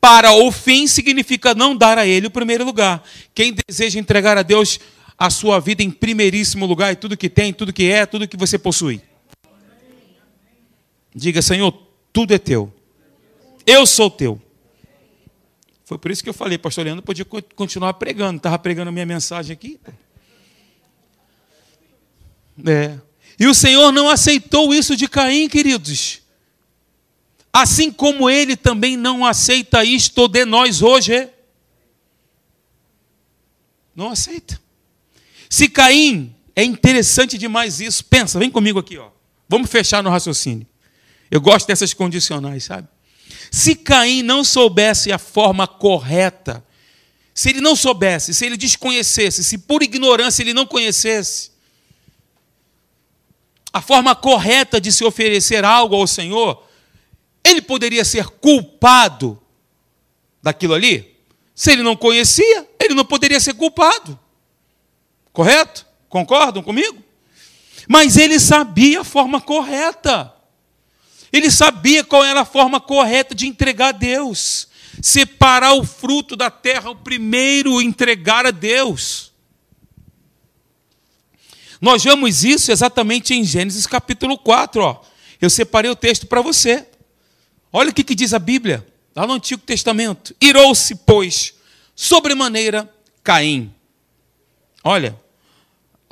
para 0.00 0.32
o 0.32 0.50
fim 0.50 0.86
significa 0.86 1.54
não 1.54 1.76
dar 1.76 1.98
a 1.98 2.06
ele 2.06 2.26
o 2.26 2.30
primeiro 2.30 2.64
lugar. 2.64 3.02
Quem 3.34 3.54
deseja 3.68 4.00
entregar 4.00 4.36
a 4.36 4.42
Deus 4.42 4.80
a 5.22 5.30
sua 5.30 5.60
vida 5.60 5.84
em 5.84 5.90
primeiríssimo 5.90 6.66
lugar 6.66 6.92
e 6.92 6.96
tudo 6.96 7.16
que 7.16 7.30
tem, 7.30 7.52
tudo 7.52 7.72
que 7.72 7.88
é, 7.88 8.04
tudo 8.04 8.26
que 8.26 8.36
você 8.36 8.58
possui. 8.58 9.00
Diga, 11.14 11.40
Senhor, 11.40 11.70
tudo 12.12 12.34
é 12.34 12.38
teu. 12.38 12.74
Eu 13.64 13.86
sou 13.86 14.10
teu. 14.10 14.42
Foi 15.84 15.96
por 15.96 16.10
isso 16.10 16.24
que 16.24 16.28
eu 16.28 16.34
falei, 16.34 16.58
pastor 16.58 16.84
Leandro 16.84 17.04
podia 17.04 17.24
continuar 17.54 17.94
pregando. 17.94 18.38
Estava 18.38 18.58
pregando 18.58 18.90
minha 18.90 19.06
mensagem 19.06 19.52
aqui. 19.54 19.78
É. 22.66 22.98
E 23.38 23.46
o 23.46 23.54
Senhor 23.54 23.92
não 23.92 24.08
aceitou 24.10 24.74
isso 24.74 24.96
de 24.96 25.06
Caim, 25.06 25.48
queridos. 25.48 26.20
Assim 27.52 27.92
como 27.92 28.28
ele 28.28 28.56
também 28.56 28.96
não 28.96 29.24
aceita 29.24 29.84
isto 29.84 30.26
de 30.26 30.44
nós 30.44 30.82
hoje. 30.82 31.28
Não 33.94 34.10
aceita. 34.10 34.61
Se 35.52 35.68
Caim, 35.68 36.34
é 36.56 36.64
interessante 36.64 37.36
demais 37.36 37.78
isso. 37.78 38.02
Pensa, 38.06 38.38
vem 38.38 38.50
comigo 38.50 38.78
aqui, 38.78 38.96
ó. 38.96 39.10
Vamos 39.46 39.70
fechar 39.70 40.02
no 40.02 40.08
raciocínio. 40.08 40.66
Eu 41.30 41.42
gosto 41.42 41.66
dessas 41.66 41.92
condicionais, 41.92 42.64
sabe? 42.64 42.88
Se 43.50 43.76
Caim 43.76 44.22
não 44.22 44.42
soubesse 44.42 45.12
a 45.12 45.18
forma 45.18 45.66
correta, 45.66 46.64
se 47.34 47.50
ele 47.50 47.60
não 47.60 47.76
soubesse, 47.76 48.32
se 48.32 48.46
ele 48.46 48.56
desconhecesse, 48.56 49.44
se 49.44 49.58
por 49.58 49.82
ignorância 49.82 50.42
ele 50.42 50.54
não 50.54 50.64
conhecesse 50.64 51.50
a 53.74 53.82
forma 53.82 54.16
correta 54.16 54.80
de 54.80 54.90
se 54.90 55.04
oferecer 55.04 55.66
algo 55.66 55.96
ao 55.96 56.06
Senhor, 56.06 56.66
ele 57.44 57.60
poderia 57.60 58.06
ser 58.06 58.24
culpado 58.24 59.38
daquilo 60.42 60.72
ali? 60.72 61.14
Se 61.54 61.72
ele 61.72 61.82
não 61.82 61.94
conhecia, 61.94 62.66
ele 62.80 62.94
não 62.94 63.04
poderia 63.04 63.38
ser 63.38 63.52
culpado. 63.52 64.18
Correto? 65.32 65.86
Concordam 66.08 66.62
comigo? 66.62 67.02
Mas 67.88 68.16
ele 68.16 68.38
sabia 68.38 69.00
a 69.00 69.04
forma 69.04 69.40
correta. 69.40 70.32
Ele 71.32 71.50
sabia 71.50 72.04
qual 72.04 72.24
era 72.24 72.42
a 72.42 72.44
forma 72.44 72.78
correta 72.78 73.34
de 73.34 73.46
entregar 73.46 73.88
a 73.88 73.92
Deus. 73.92 74.68
Separar 75.00 75.72
o 75.72 75.84
fruto 75.84 76.36
da 76.36 76.50
terra, 76.50 76.90
o 76.90 76.96
primeiro 76.96 77.80
entregar 77.80 78.44
a 78.44 78.50
Deus. 78.50 79.32
Nós 81.80 82.04
vemos 82.04 82.44
isso 82.44 82.70
exatamente 82.70 83.34
em 83.34 83.42
Gênesis 83.42 83.86
capítulo 83.86 84.38
4. 84.38 84.82
Ó. 84.82 85.02
Eu 85.40 85.50
separei 85.50 85.90
o 85.90 85.96
texto 85.96 86.26
para 86.26 86.42
você. 86.42 86.86
Olha 87.72 87.90
o 87.90 87.94
que, 87.94 88.04
que 88.04 88.14
diz 88.14 88.34
a 88.34 88.38
Bíblia, 88.38 88.86
lá 89.16 89.26
no 89.26 89.32
Antigo 89.32 89.62
Testamento. 89.62 90.36
Irou-se, 90.40 90.94
pois, 90.94 91.54
sobremaneira 91.96 92.88
Caim. 93.24 93.74
Olha, 94.84 95.18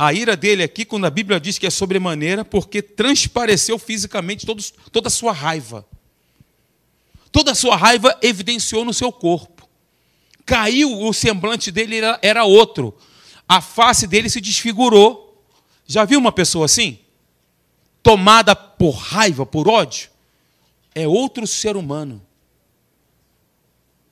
a 0.03 0.13
ira 0.13 0.37
dele 0.37 0.63
aqui, 0.63 0.85
quando 0.85 1.07
a 1.07 1.11
Bíblia 1.11 1.41
diz 1.41 1.59
que 1.59 1.67
é 1.67 1.71
sobremaneira, 1.71 2.45
porque 2.45 2.81
transpareceu 2.81 3.79
fisicamente 3.79 4.47
toda 4.91 5.09
a 5.09 5.11
sua 5.11 5.33
raiva. 5.33 5.87
Toda 7.31 7.53
a 7.53 7.55
sua 7.55 7.77
raiva 7.77 8.19
evidenciou 8.23 8.85
no 8.85 8.95
seu 8.95 9.13
corpo. 9.13 9.69
Caiu, 10.47 11.03
o 11.03 11.13
semblante 11.13 11.71
dele 11.71 11.99
era, 11.99 12.19
era 12.23 12.45
outro. 12.45 12.97
A 13.49 13.61
face 13.61 14.07
dele 14.07 14.31
se 14.31 14.41
desfigurou. 14.41 15.45
Já 15.87 16.05
viu 16.05 16.19
uma 16.19 16.33
pessoa 16.33 16.65
assim? 16.65 16.99
Tomada 18.03 18.57
por 18.57 18.93
raiva, 18.93 19.45
por 19.45 19.69
ódio? 19.69 20.11
é 20.95 21.07
outro 21.07 21.47
ser 21.47 21.77
humano. 21.77 22.23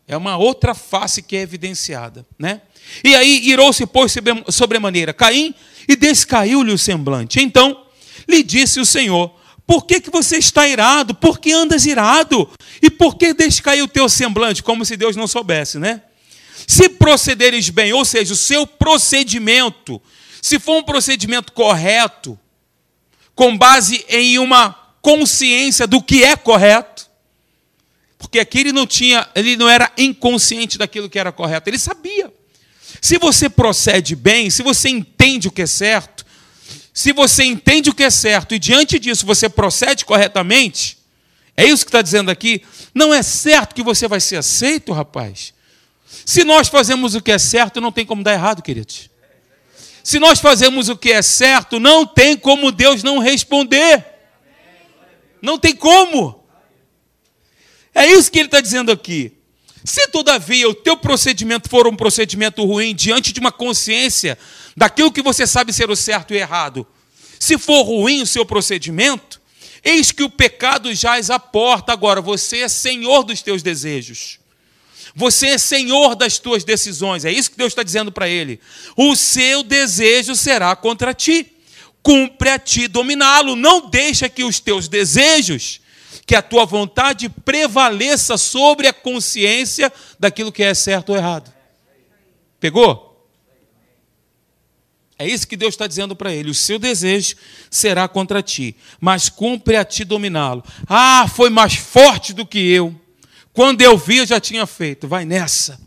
É 0.06 0.16
uma 0.16 0.38
outra 0.38 0.74
face 0.74 1.22
que 1.22 1.36
é 1.36 1.40
evidenciada, 1.40 2.26
né? 2.38 2.62
E 3.04 3.14
aí 3.14 3.46
irou-se, 3.48 3.84
pois, 3.86 4.14
sobremaneira 4.48 5.12
Caim, 5.12 5.54
e 5.88 5.96
descaiu-lhe 5.96 6.70
o 6.70 6.78
semblante. 6.78 7.40
Então 7.40 7.86
lhe 8.28 8.42
disse 8.42 8.78
o 8.78 8.86
Senhor: 8.86 9.34
Por 9.66 9.86
que, 9.86 10.00
que 10.00 10.10
você 10.10 10.36
está 10.36 10.68
irado? 10.68 11.14
Por 11.14 11.38
que 11.38 11.50
andas 11.50 11.86
irado? 11.86 12.48
E 12.82 12.90
por 12.90 13.16
que 13.16 13.32
descaiu 13.32 13.86
o 13.86 13.88
teu 13.88 14.08
semblante? 14.08 14.62
Como 14.62 14.84
se 14.84 14.96
Deus 14.96 15.16
não 15.16 15.26
soubesse, 15.26 15.78
né? 15.78 16.02
Se 16.66 16.88
procederes 16.90 17.70
bem, 17.70 17.92
ou 17.94 18.04
seja, 18.04 18.34
o 18.34 18.36
seu 18.36 18.66
procedimento, 18.66 20.02
se 20.42 20.58
for 20.58 20.76
um 20.76 20.82
procedimento 20.82 21.52
correto, 21.52 22.38
com 23.34 23.56
base 23.56 24.04
em 24.08 24.38
uma 24.38 24.76
consciência 25.00 25.86
do 25.86 26.02
que 26.02 26.22
é 26.22 26.36
correto. 26.36 27.08
Porque 28.18 28.40
aqui 28.40 28.58
ele 28.58 28.72
não 28.72 28.86
tinha, 28.86 29.28
ele 29.34 29.56
não 29.56 29.68
era 29.68 29.90
inconsciente 29.96 30.76
daquilo 30.76 31.08
que 31.08 31.18
era 31.18 31.32
correto, 31.32 31.70
ele 31.70 31.78
sabia. 31.78 32.32
Se 33.00 33.18
você 33.18 33.48
procede 33.48 34.16
bem, 34.16 34.50
se 34.50 34.62
você 34.62 34.88
entende 34.88 35.48
o 35.48 35.52
que 35.52 35.62
é 35.62 35.66
certo, 35.66 36.26
se 36.92 37.12
você 37.12 37.44
entende 37.44 37.90
o 37.90 37.94
que 37.94 38.02
é 38.02 38.10
certo 38.10 38.54
e 38.54 38.58
diante 38.58 38.98
disso 38.98 39.24
você 39.24 39.48
procede 39.48 40.04
corretamente, 40.04 40.98
é 41.56 41.64
isso 41.64 41.84
que 41.84 41.90
está 41.90 42.02
dizendo 42.02 42.30
aqui, 42.30 42.62
não 42.94 43.14
é 43.14 43.22
certo 43.22 43.74
que 43.74 43.82
você 43.82 44.08
vai 44.08 44.20
ser 44.20 44.36
aceito, 44.36 44.92
rapaz. 44.92 45.54
Se 46.24 46.44
nós 46.44 46.68
fazemos 46.68 47.14
o 47.14 47.20
que 47.20 47.32
é 47.32 47.38
certo, 47.38 47.80
não 47.80 47.92
tem 47.92 48.04
como 48.04 48.22
dar 48.22 48.32
errado, 48.32 48.62
queridos. 48.62 49.10
Se 50.02 50.18
nós 50.18 50.40
fazemos 50.40 50.88
o 50.88 50.96
que 50.96 51.12
é 51.12 51.22
certo, 51.22 51.78
não 51.78 52.06
tem 52.06 52.36
como 52.36 52.72
Deus 52.72 53.02
não 53.02 53.18
responder. 53.18 54.04
Não 55.40 55.58
tem 55.58 55.74
como. 55.74 56.44
É 57.94 58.06
isso 58.06 58.30
que 58.30 58.38
ele 58.38 58.48
está 58.48 58.60
dizendo 58.60 58.90
aqui. 58.90 59.37
Se 59.84 60.08
todavia 60.08 60.68
o 60.68 60.74
teu 60.74 60.96
procedimento 60.96 61.68
for 61.68 61.86
um 61.86 61.96
procedimento 61.96 62.64
ruim 62.64 62.94
diante 62.94 63.32
de 63.32 63.40
uma 63.40 63.52
consciência 63.52 64.38
daquilo 64.76 65.12
que 65.12 65.22
você 65.22 65.46
sabe 65.46 65.72
ser 65.72 65.90
o 65.90 65.96
certo 65.96 66.34
e 66.34 66.36
errado, 66.36 66.86
se 67.38 67.56
for 67.56 67.82
ruim 67.82 68.22
o 68.22 68.26
seu 68.26 68.44
procedimento, 68.44 69.40
eis 69.84 70.10
que 70.10 70.22
o 70.22 70.30
pecado 70.30 70.92
jaz 70.94 71.30
à 71.30 71.38
porta. 71.38 71.92
Agora, 71.92 72.20
você 72.20 72.58
é 72.58 72.68
senhor 72.68 73.22
dos 73.22 73.42
teus 73.42 73.62
desejos. 73.62 74.38
Você 75.14 75.48
é 75.48 75.58
senhor 75.58 76.14
das 76.14 76.38
tuas 76.38 76.64
decisões. 76.64 77.24
É 77.24 77.32
isso 77.32 77.50
que 77.50 77.56
Deus 77.56 77.72
está 77.72 77.82
dizendo 77.82 78.12
para 78.12 78.28
ele. 78.28 78.60
O 78.96 79.16
seu 79.16 79.62
desejo 79.62 80.34
será 80.34 80.74
contra 80.76 81.14
ti 81.14 81.54
cumpre 82.02 82.50
a 82.50 82.58
ti 82.58 82.88
dominá-lo. 82.88 83.56
Não 83.56 83.88
deixa 83.88 84.28
que 84.28 84.44
os 84.44 84.60
teus 84.60 84.88
desejos, 84.88 85.80
que 86.28 86.36
a 86.36 86.42
tua 86.42 86.66
vontade 86.66 87.30
prevaleça 87.30 88.36
sobre 88.36 88.86
a 88.86 88.92
consciência 88.92 89.90
daquilo 90.20 90.52
que 90.52 90.62
é 90.62 90.74
certo 90.74 91.08
ou 91.08 91.16
errado. 91.16 91.50
Pegou? 92.60 93.26
É 95.18 95.26
isso 95.26 95.48
que 95.48 95.56
Deus 95.56 95.72
está 95.72 95.86
dizendo 95.86 96.14
para 96.14 96.30
ele. 96.30 96.50
O 96.50 96.54
seu 96.54 96.78
desejo 96.78 97.34
será 97.70 98.06
contra 98.06 98.42
ti, 98.42 98.76
mas 99.00 99.30
cumpre 99.30 99.74
a 99.76 99.86
ti 99.86 100.04
dominá-lo. 100.04 100.62
Ah, 100.86 101.26
foi 101.34 101.48
mais 101.48 101.76
forte 101.76 102.34
do 102.34 102.44
que 102.44 102.58
eu. 102.58 102.94
Quando 103.54 103.80
eu 103.80 103.96
vi, 103.96 104.18
eu 104.18 104.26
já 104.26 104.38
tinha 104.38 104.66
feito. 104.66 105.08
Vai 105.08 105.24
nessa. 105.24 105.80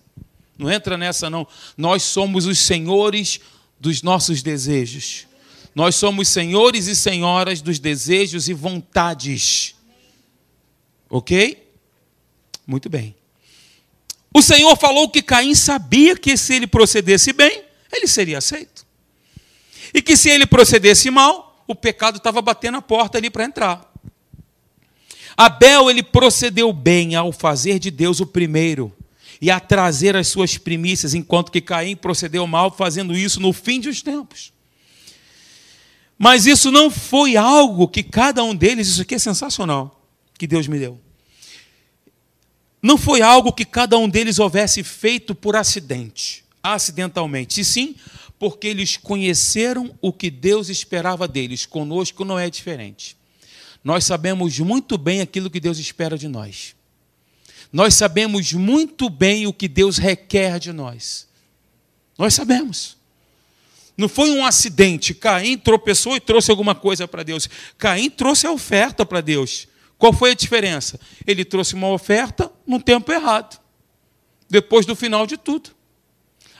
Não 0.58 0.72
entra 0.72 0.98
nessa, 0.98 1.30
não. 1.30 1.48
Nós 1.78 2.02
somos 2.02 2.48
os 2.48 2.58
senhores 2.58 3.40
dos 3.80 4.02
nossos 4.02 4.42
desejos. 4.42 5.28
Nós 5.76 5.94
somos 5.94 6.30
senhores 6.30 6.88
e 6.88 6.96
senhoras 6.96 7.62
dos 7.62 7.78
desejos 7.78 8.50
e 8.50 8.54
vontades. 8.54 9.76
Ok? 11.12 11.62
Muito 12.66 12.90
bem. 12.90 13.14
O 14.34 14.42
Senhor 14.42 14.78
falou 14.78 15.10
que 15.10 15.22
Caim 15.22 15.54
sabia 15.54 16.16
que 16.16 16.38
se 16.38 16.56
ele 16.56 16.66
procedesse 16.66 17.34
bem, 17.34 17.66
ele 17.92 18.08
seria 18.08 18.38
aceito. 18.38 18.88
E 19.94 20.02
que 20.02 20.16
se 20.16 20.30
ele 20.30 20.46
procedesse 20.46 21.12
mal, 21.12 21.66
o 21.68 21.76
pecado 21.76 22.18
estava 22.18 22.42
batendo 22.42 22.78
a 22.78 22.82
porta 22.82 23.18
ali 23.18 23.30
para 23.30 23.44
entrar. 23.44 23.94
Abel 25.36 25.90
ele 25.90 26.02
procedeu 26.02 26.72
bem 26.72 27.14
ao 27.14 27.34
fazer 27.34 27.78
de 27.78 27.92
Deus 27.92 28.22
o 28.22 28.26
primeiro 28.26 28.96
e 29.42 29.52
a 29.52 29.60
trazer 29.60 30.16
as 30.16 30.30
suas 30.30 30.58
primícias, 30.58 31.14
enquanto 31.14 31.52
que 31.52 31.60
Caim 31.60 31.96
procedeu 31.98 32.48
mal 32.48 32.72
fazendo 32.72 33.14
isso 33.14 33.42
no 33.42 33.52
fim 33.52 33.82
dos 33.82 34.02
tempos. 34.02 34.54
Mas 36.18 36.46
isso 36.46 36.72
não 36.72 36.90
foi 36.90 37.36
algo 37.36 37.88
que 37.88 38.04
cada 38.04 38.44
um 38.44 38.56
deles, 38.56 38.88
isso 38.88 39.02
aqui 39.02 39.16
é 39.16 39.20
sensacional, 39.20 40.01
que 40.42 40.48
Deus 40.48 40.66
me 40.66 40.80
deu. 40.80 41.00
Não 42.82 42.98
foi 42.98 43.22
algo 43.22 43.54
que 43.54 43.64
cada 43.64 43.96
um 43.96 44.10
deles 44.10 44.40
houvesse 44.40 44.82
feito 44.82 45.36
por 45.36 45.56
acidente, 45.56 46.44
acidentalmente, 46.64 47.62
e 47.62 47.64
sim 47.64 47.96
porque 48.40 48.66
eles 48.66 48.98
conheceram 48.98 49.96
o 50.02 50.12
que 50.12 50.32
Deus 50.32 50.68
esperava 50.68 51.28
deles. 51.28 51.68
Conosco 51.68 52.26
não 52.26 52.40
é 52.40 52.50
diferente. 52.50 53.16
Nós 53.84 54.04
sabemos 54.04 54.58
muito 54.58 54.98
bem 54.98 55.22
aquilo 55.22 55.48
que 55.48 55.60
Deus 55.60 55.78
espera 55.78 56.18
de 56.18 56.28
nós. 56.28 56.76
Nós 57.72 57.94
sabemos 57.94 58.52
muito 58.52 59.12
bem 59.12 59.46
o 59.46 59.54
que 59.54 59.68
Deus 59.68 60.00
requer 60.00 60.58
de 60.58 60.74
nós. 60.74 61.28
Nós 62.18 62.34
sabemos. 62.34 62.98
Não 63.96 64.10
foi 64.10 64.32
um 64.32 64.44
acidente. 64.44 65.14
Caim 65.14 65.56
tropeçou 65.56 66.16
e 66.16 66.20
trouxe 66.20 66.50
alguma 66.50 66.74
coisa 66.74 67.08
para 67.08 67.22
Deus. 67.22 67.48
Caim 67.78 68.10
trouxe 68.10 68.48
a 68.48 68.52
oferta 68.52 69.06
para 69.06 69.22
Deus. 69.22 69.70
Qual 70.02 70.12
foi 70.12 70.32
a 70.32 70.34
diferença? 70.34 71.00
Ele 71.28 71.46
trouxe 71.46 71.76
uma 71.76 71.88
oferta 71.90 72.52
no 72.66 72.82
tempo 72.82 73.12
errado, 73.12 73.62
depois 74.50 74.84
do 74.84 74.96
final 74.96 75.28
de 75.28 75.38
tudo. 75.38 75.70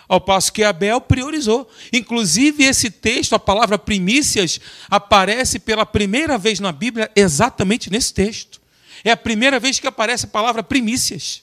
Ao 0.08 0.22
passo 0.22 0.54
que 0.54 0.64
Abel 0.64 1.02
priorizou. 1.02 1.68
Inclusive, 1.92 2.64
esse 2.64 2.92
texto, 2.92 3.34
a 3.34 3.40
palavra 3.40 3.80
primícias, 3.80 4.60
aparece 4.92 5.58
pela 5.58 5.88
primeira 5.88 6.38
vez 6.38 6.60
na 6.60 6.72
Bíblia 6.72 7.10
exatamente 7.16 7.90
nesse 7.90 8.14
texto. 8.14 8.62
É 9.04 9.10
a 9.10 9.18
primeira 9.18 9.60
vez 9.60 9.80
que 9.80 9.88
aparece 9.88 10.26
a 10.26 10.30
palavra 10.30 10.62
primícias 10.62 11.42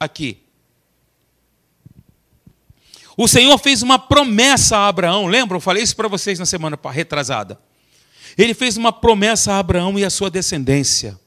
aqui. 0.00 0.38
O 3.18 3.28
Senhor 3.28 3.58
fez 3.58 3.82
uma 3.82 3.98
promessa 3.98 4.78
a 4.78 4.88
Abraão, 4.88 5.26
lembram? 5.26 5.58
Eu 5.58 5.60
falei 5.60 5.82
isso 5.82 5.94
para 5.94 6.08
vocês 6.08 6.38
na 6.38 6.46
semana 6.46 6.78
retrasada. 6.90 7.60
Ele 8.38 8.54
fez 8.54 8.76
uma 8.76 8.92
promessa 8.92 9.54
a 9.54 9.58
Abraão 9.58 9.98
e 9.98 10.04
a 10.04 10.10
sua 10.10 10.30
descendência, 10.30 11.18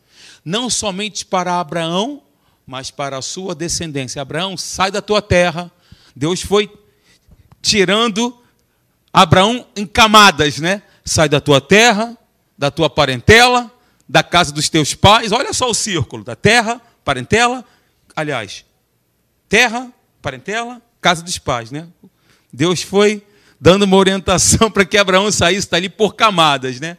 não 0.46 0.70
somente 0.70 1.26
para 1.26 1.60
Abraão, 1.60 2.24
mas 2.66 2.90
para 2.90 3.18
a 3.18 3.22
sua 3.22 3.54
descendência. 3.54 4.22
Abraão, 4.22 4.56
sai 4.56 4.90
da 4.90 5.02
tua 5.02 5.22
terra. 5.22 5.70
Deus 6.16 6.42
foi 6.42 6.72
tirando 7.62 8.42
Abraão 9.12 9.68
em 9.76 9.86
camadas, 9.86 10.58
né? 10.60 10.82
Sai 11.04 11.28
da 11.28 11.42
tua 11.42 11.60
terra, 11.60 12.18
da 12.58 12.72
tua 12.72 12.90
parentela, 12.90 13.70
da 14.08 14.24
casa 14.24 14.54
dos 14.54 14.70
teus 14.70 14.94
pais. 14.94 15.34
Olha 15.34 15.52
só 15.52 15.70
o 15.70 15.74
círculo: 15.74 16.24
da 16.24 16.36
terra, 16.36 16.82
parentela, 17.04 17.66
aliás, 18.16 18.64
terra, 19.50 19.92
parentela, 20.22 20.82
casa 21.02 21.22
dos 21.22 21.38
pais, 21.38 21.72
né? 21.72 21.90
Deus 22.54 22.82
foi 22.82 23.22
dando 23.62 23.84
uma 23.84 23.96
orientação 23.96 24.70
para 24.74 24.84
que 24.84 24.98
Abraão 24.98 25.32
saísse 25.32 25.70
dali 25.70 25.88
por 25.88 26.16
camadas, 26.16 26.80
né? 26.80 26.98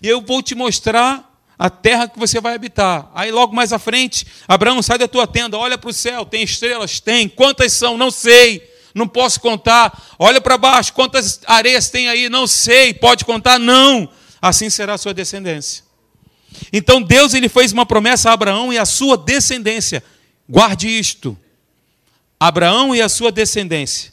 E 0.00 0.08
eu 0.08 0.22
vou 0.22 0.42
te 0.42 0.54
mostrar 0.54 1.28
a 1.58 1.68
terra 1.68 2.08
que 2.08 2.18
você 2.18 2.40
vai 2.40 2.54
habitar. 2.54 3.10
Aí 3.14 3.30
logo 3.30 3.54
mais 3.54 3.72
à 3.72 3.78
frente, 3.78 4.26
Abraão, 4.46 4.80
sai 4.80 4.96
da 4.96 5.06
tua 5.06 5.26
tenda, 5.26 5.58
olha 5.58 5.76
para 5.76 5.90
o 5.90 5.92
céu, 5.92 6.24
tem 6.24 6.42
estrelas? 6.42 7.00
Tem. 7.00 7.28
Quantas 7.28 7.74
são? 7.74 7.98
Não 7.98 8.10
sei. 8.10 8.62
Não 8.94 9.06
posso 9.06 9.40
contar. 9.40 10.16
Olha 10.18 10.40
para 10.40 10.56
baixo, 10.56 10.94
quantas 10.94 11.40
areias 11.46 11.90
tem 11.90 12.08
aí? 12.08 12.28
Não 12.28 12.46
sei. 12.46 12.94
Pode 12.94 13.24
contar? 13.24 13.58
Não. 13.58 14.08
Assim 14.40 14.70
será 14.70 14.94
a 14.94 14.98
sua 14.98 15.12
descendência. 15.12 15.84
Então 16.72 17.02
Deus 17.02 17.34
ele 17.34 17.48
fez 17.48 17.72
uma 17.72 17.84
promessa 17.84 18.30
a 18.30 18.32
Abraão 18.32 18.72
e 18.72 18.78
a 18.78 18.86
sua 18.86 19.18
descendência. 19.18 20.02
Guarde 20.48 20.88
isto. 20.88 21.36
Abraão 22.40 22.94
e 22.94 23.02
a 23.02 23.08
sua 23.08 23.32
descendência. 23.32 24.12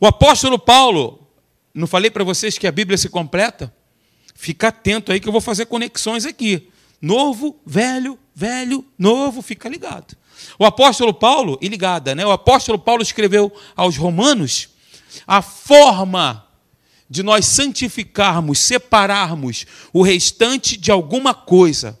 O 0.00 0.06
apóstolo 0.06 0.58
Paulo, 0.58 1.28
não 1.74 1.86
falei 1.86 2.10
para 2.10 2.24
vocês 2.24 2.56
que 2.56 2.66
a 2.66 2.72
Bíblia 2.72 2.96
se 2.96 3.08
completa? 3.08 3.72
Fica 4.34 4.68
atento 4.68 5.12
aí 5.12 5.20
que 5.20 5.28
eu 5.28 5.32
vou 5.32 5.40
fazer 5.40 5.66
conexões 5.66 6.24
aqui. 6.24 6.70
Novo, 7.00 7.60
velho, 7.66 8.18
velho, 8.34 8.84
novo, 8.98 9.42
fica 9.42 9.68
ligado. 9.68 10.16
O 10.58 10.64
apóstolo 10.64 11.12
Paulo, 11.12 11.58
e 11.60 11.68
ligada, 11.68 12.14
né? 12.14 12.24
O 12.24 12.32
apóstolo 12.32 12.78
Paulo 12.78 13.02
escreveu 13.02 13.52
aos 13.76 13.98
Romanos 13.98 14.70
a 15.26 15.42
forma 15.42 16.46
de 17.08 17.22
nós 17.22 17.44
santificarmos, 17.44 18.58
separarmos 18.60 19.66
o 19.92 20.02
restante 20.02 20.76
de 20.76 20.90
alguma 20.90 21.34
coisa 21.34 21.98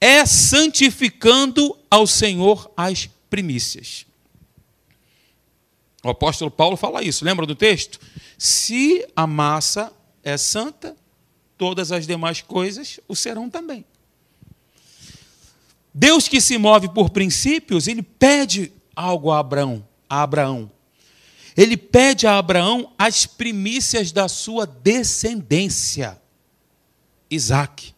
é 0.00 0.26
santificando 0.26 1.76
ao 1.90 2.06
Senhor 2.06 2.70
as 2.76 3.08
primícias. 3.30 4.04
O 6.02 6.10
apóstolo 6.10 6.50
Paulo 6.50 6.76
fala 6.76 7.02
isso, 7.02 7.24
lembra 7.24 7.46
do 7.46 7.54
texto? 7.54 8.00
Se 8.36 9.06
a 9.14 9.26
massa 9.26 9.92
é 10.22 10.36
santa, 10.36 10.96
todas 11.56 11.92
as 11.92 12.06
demais 12.06 12.40
coisas 12.40 12.98
o 13.06 13.14
serão 13.14 13.48
também. 13.48 13.84
Deus 15.94 16.26
que 16.26 16.40
se 16.40 16.58
move 16.58 16.88
por 16.88 17.10
princípios, 17.10 17.86
ele 17.86 18.02
pede 18.02 18.72
algo 18.96 19.30
a 19.30 19.38
Abraão, 19.38 19.86
a 20.08 20.22
Abraão. 20.22 20.70
Ele 21.56 21.76
pede 21.76 22.26
a 22.26 22.38
Abraão 22.38 22.92
as 22.98 23.26
primícias 23.26 24.10
da 24.10 24.26
sua 24.26 24.66
descendência, 24.66 26.20
Isaac. 27.30 27.94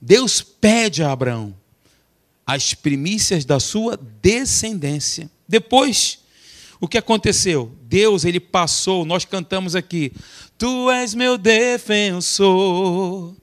Deus 0.00 0.40
pede 0.40 1.02
a 1.02 1.12
Abraão 1.12 1.54
as 2.46 2.74
primícias 2.74 3.44
da 3.44 3.60
sua 3.60 3.96
descendência. 3.96 5.30
Depois, 5.48 6.18
o 6.80 6.88
que 6.88 6.98
aconteceu? 6.98 7.76
Deus, 7.82 8.24
ele 8.24 8.40
passou, 8.40 9.04
nós 9.04 9.24
cantamos 9.24 9.76
aqui, 9.76 10.12
Tu 10.62 10.90
és 10.92 11.12
meu 11.12 11.36
defensor. 11.36 13.34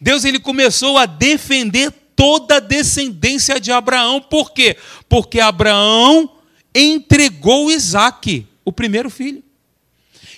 Deus, 0.00 0.24
ele 0.24 0.40
começou 0.40 0.96
a 0.96 1.04
defender 1.04 1.92
toda 2.16 2.56
a 2.56 2.60
descendência 2.60 3.60
de 3.60 3.70
Abraão. 3.70 4.22
Por 4.22 4.52
quê? 4.52 4.76
Porque 5.08 5.38
Abraão 5.38 6.30
entregou 6.74 7.70
Isaac, 7.70 8.46
o 8.64 8.72
primeiro 8.72 9.10
filho. 9.10 9.42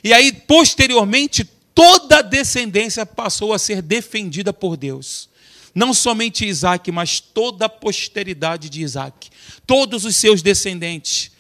E 0.03 0.12
aí, 0.12 0.33
posteriormente, 0.33 1.48
toda 1.74 2.18
a 2.18 2.22
descendência 2.22 3.04
passou 3.04 3.52
a 3.52 3.58
ser 3.58 3.82
defendida 3.82 4.52
por 4.52 4.76
Deus. 4.76 5.28
Não 5.74 5.92
somente 5.92 6.46
Isaac, 6.46 6.90
mas 6.92 7.18
toda 7.18 7.66
a 7.66 7.68
posteridade 7.68 8.70
de 8.70 8.82
Isaac 8.82 9.30
todos 9.66 10.04
os 10.04 10.16
seus 10.16 10.42
descendentes, 10.42 11.30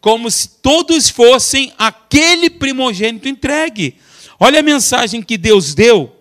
como 0.00 0.30
se 0.30 0.48
todos 0.48 1.08
fossem 1.08 1.72
aquele 1.78 2.50
primogênito 2.50 3.28
entregue. 3.28 3.98
Olha 4.38 4.60
a 4.60 4.62
mensagem 4.62 5.22
que 5.22 5.38
Deus 5.38 5.74
deu 5.74 6.14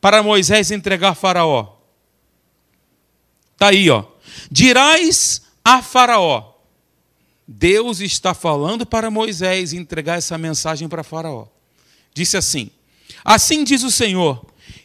para 0.00 0.22
Moisés 0.22 0.70
entregar 0.70 1.10
a 1.10 1.14
Faraó. 1.14 1.76
Está 3.52 3.68
aí, 3.68 3.90
ó. 3.90 4.04
Dirás 4.50 5.42
a 5.64 5.82
Faraó. 5.82 6.54
Deus 7.46 8.00
está 8.00 8.32
falando 8.32 8.86
para 8.86 9.10
Moisés 9.10 9.72
entregar 9.72 10.18
essa 10.18 10.38
mensagem 10.38 10.88
para 10.88 11.02
Faraó. 11.02 11.46
Disse 12.14 12.36
assim: 12.36 12.70
Assim 13.24 13.64
diz 13.64 13.82
o 13.82 13.90
Senhor: 13.90 14.44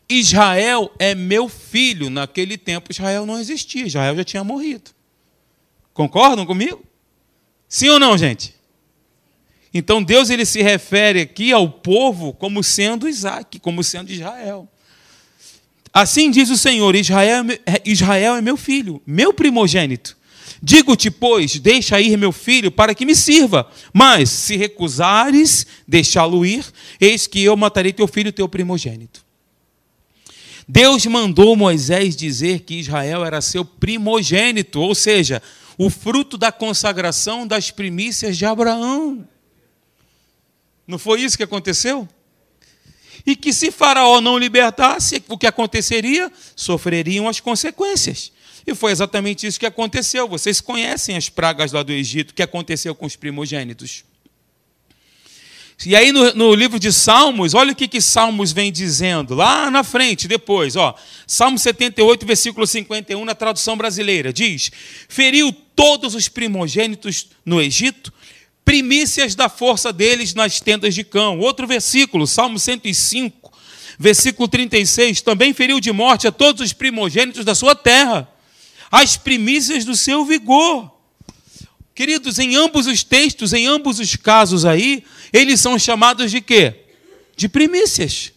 Israel 0.09 0.91
é 0.99 1.15
meu 1.15 1.49
filho. 1.49 2.09
Naquele 2.09 2.57
tempo, 2.57 2.91
Israel 2.91 3.25
não 3.25 3.39
existia, 3.39 3.85
Israel 3.85 4.15
já 4.15 4.23
tinha 4.23 4.43
morrido. 4.43 4.91
Concordam 5.93 6.45
comigo? 6.45 6.83
Sim 7.67 7.89
ou 7.89 7.99
não, 7.99 8.17
gente? 8.17 8.53
Então 9.73 10.01
Deus 10.01 10.29
ele 10.29 10.45
se 10.45 10.61
refere 10.61 11.21
aqui 11.21 11.51
ao 11.51 11.69
povo 11.69 12.33
como 12.33 12.63
sendo 12.63 13.09
Isaac, 13.09 13.59
como 13.59 13.83
sendo 13.83 14.11
Israel. 14.11 14.69
Assim 15.93 16.31
diz 16.31 16.49
o 16.49 16.57
Senhor: 16.57 16.95
Israel, 16.95 17.45
é 17.65 17.81
Israel 17.85 18.35
é 18.35 18.41
meu 18.41 18.57
filho, 18.57 19.01
meu 19.05 19.33
primogênito. 19.33 20.17
Digo-te, 20.67 21.11
pois, 21.11 21.59
deixa 21.59 22.01
ir 22.01 22.17
meu 22.17 22.31
filho 22.31 22.71
para 22.71 22.95
que 22.95 23.05
me 23.05 23.15
sirva. 23.15 23.69
Mas, 23.93 24.31
se 24.31 24.57
recusares 24.57 25.67
deixá-lo 25.87 26.43
ir, 26.43 26.65
eis 26.99 27.27
que 27.27 27.43
eu 27.43 27.55
matarei 27.55 27.93
teu 27.93 28.07
filho, 28.07 28.33
teu 28.33 28.49
primogênito. 28.49 29.23
Deus 30.67 31.05
mandou 31.05 31.55
Moisés 31.55 32.15
dizer 32.15 32.61
que 32.61 32.79
Israel 32.79 33.23
era 33.23 33.41
seu 33.41 33.63
primogênito, 33.63 34.79
ou 34.81 34.95
seja, 34.95 35.39
o 35.77 35.87
fruto 35.87 36.35
da 36.35 36.51
consagração 36.51 37.45
das 37.45 37.69
primícias 37.69 38.35
de 38.35 38.43
Abraão. 38.43 39.23
Não 40.87 40.97
foi 40.97 41.21
isso 41.21 41.37
que 41.37 41.43
aconteceu? 41.43 42.09
E 43.25 43.35
que 43.35 43.51
se 43.51 43.71
Faraó 43.71 44.21
não 44.21 44.37
libertasse, 44.37 45.23
o 45.27 45.37
que 45.37 45.47
aconteceria? 45.47 46.31
Sofreriam 46.55 47.27
as 47.27 47.39
consequências. 47.39 48.31
E 48.67 48.73
foi 48.73 48.91
exatamente 48.91 49.45
isso 49.45 49.59
que 49.59 49.65
aconteceu. 49.65 50.27
Vocês 50.27 50.61
conhecem 50.61 51.17
as 51.17 51.29
pragas 51.29 51.71
lá 51.71 51.83
do 51.83 51.91
Egito, 51.91 52.33
que 52.33 52.43
aconteceu 52.43 52.93
com 52.93 53.05
os 53.05 53.15
primogênitos. 53.15 54.03
E 55.85 55.95
aí 55.95 56.11
no, 56.11 56.33
no, 56.33 56.55
livro 56.55 56.79
de 56.79 56.91
Salmos, 56.91 57.53
olha 57.53 57.73
o 57.73 57.75
que, 57.75 57.87
que 57.87 57.99
Salmos 57.99 58.53
vem 58.53 58.71
dizendo, 58.71 59.35
lá 59.35 59.69
na 59.69 59.83
frente, 59.83 60.27
depois, 60.27 60.75
ó. 60.75 60.95
Salmo 61.27 61.59
78, 61.59 62.25
versículo 62.25 62.65
51, 62.65 63.25
na 63.25 63.35
tradução 63.35 63.75
brasileira, 63.75 64.31
diz: 64.31 64.71
Feriu 65.09 65.51
todos 65.75 66.15
os 66.15 66.29
primogênitos 66.29 67.27
no 67.45 67.61
Egito, 67.61 68.13
primícias 68.65 69.35
da 69.35 69.47
força 69.47 69.93
deles 69.93 70.33
nas 70.33 70.59
tendas 70.59 70.95
de 70.95 71.03
cão. 71.03 71.39
Outro 71.39 71.67
versículo, 71.67 72.25
Salmo 72.25 72.57
105, 72.57 73.53
versículo 73.99 74.47
36, 74.47 75.21
também 75.21 75.53
feriu 75.53 75.79
de 75.79 75.91
morte 75.91 76.27
a 76.27 76.31
todos 76.31 76.65
os 76.65 76.73
primogênitos 76.73 77.45
da 77.45 77.53
sua 77.53 77.75
terra, 77.75 78.27
as 78.91 79.15
primícias 79.15 79.85
do 79.85 79.95
seu 79.95 80.25
vigor. 80.25 80.91
Queridos, 81.93 82.39
em 82.39 82.55
ambos 82.55 82.87
os 82.87 83.03
textos, 83.03 83.53
em 83.53 83.67
ambos 83.67 83.99
os 83.99 84.15
casos 84.15 84.65
aí, 84.65 85.03
eles 85.31 85.61
são 85.61 85.77
chamados 85.79 86.31
de 86.31 86.41
quê? 86.41 86.73
De 87.37 87.47
primícias. 87.47 88.33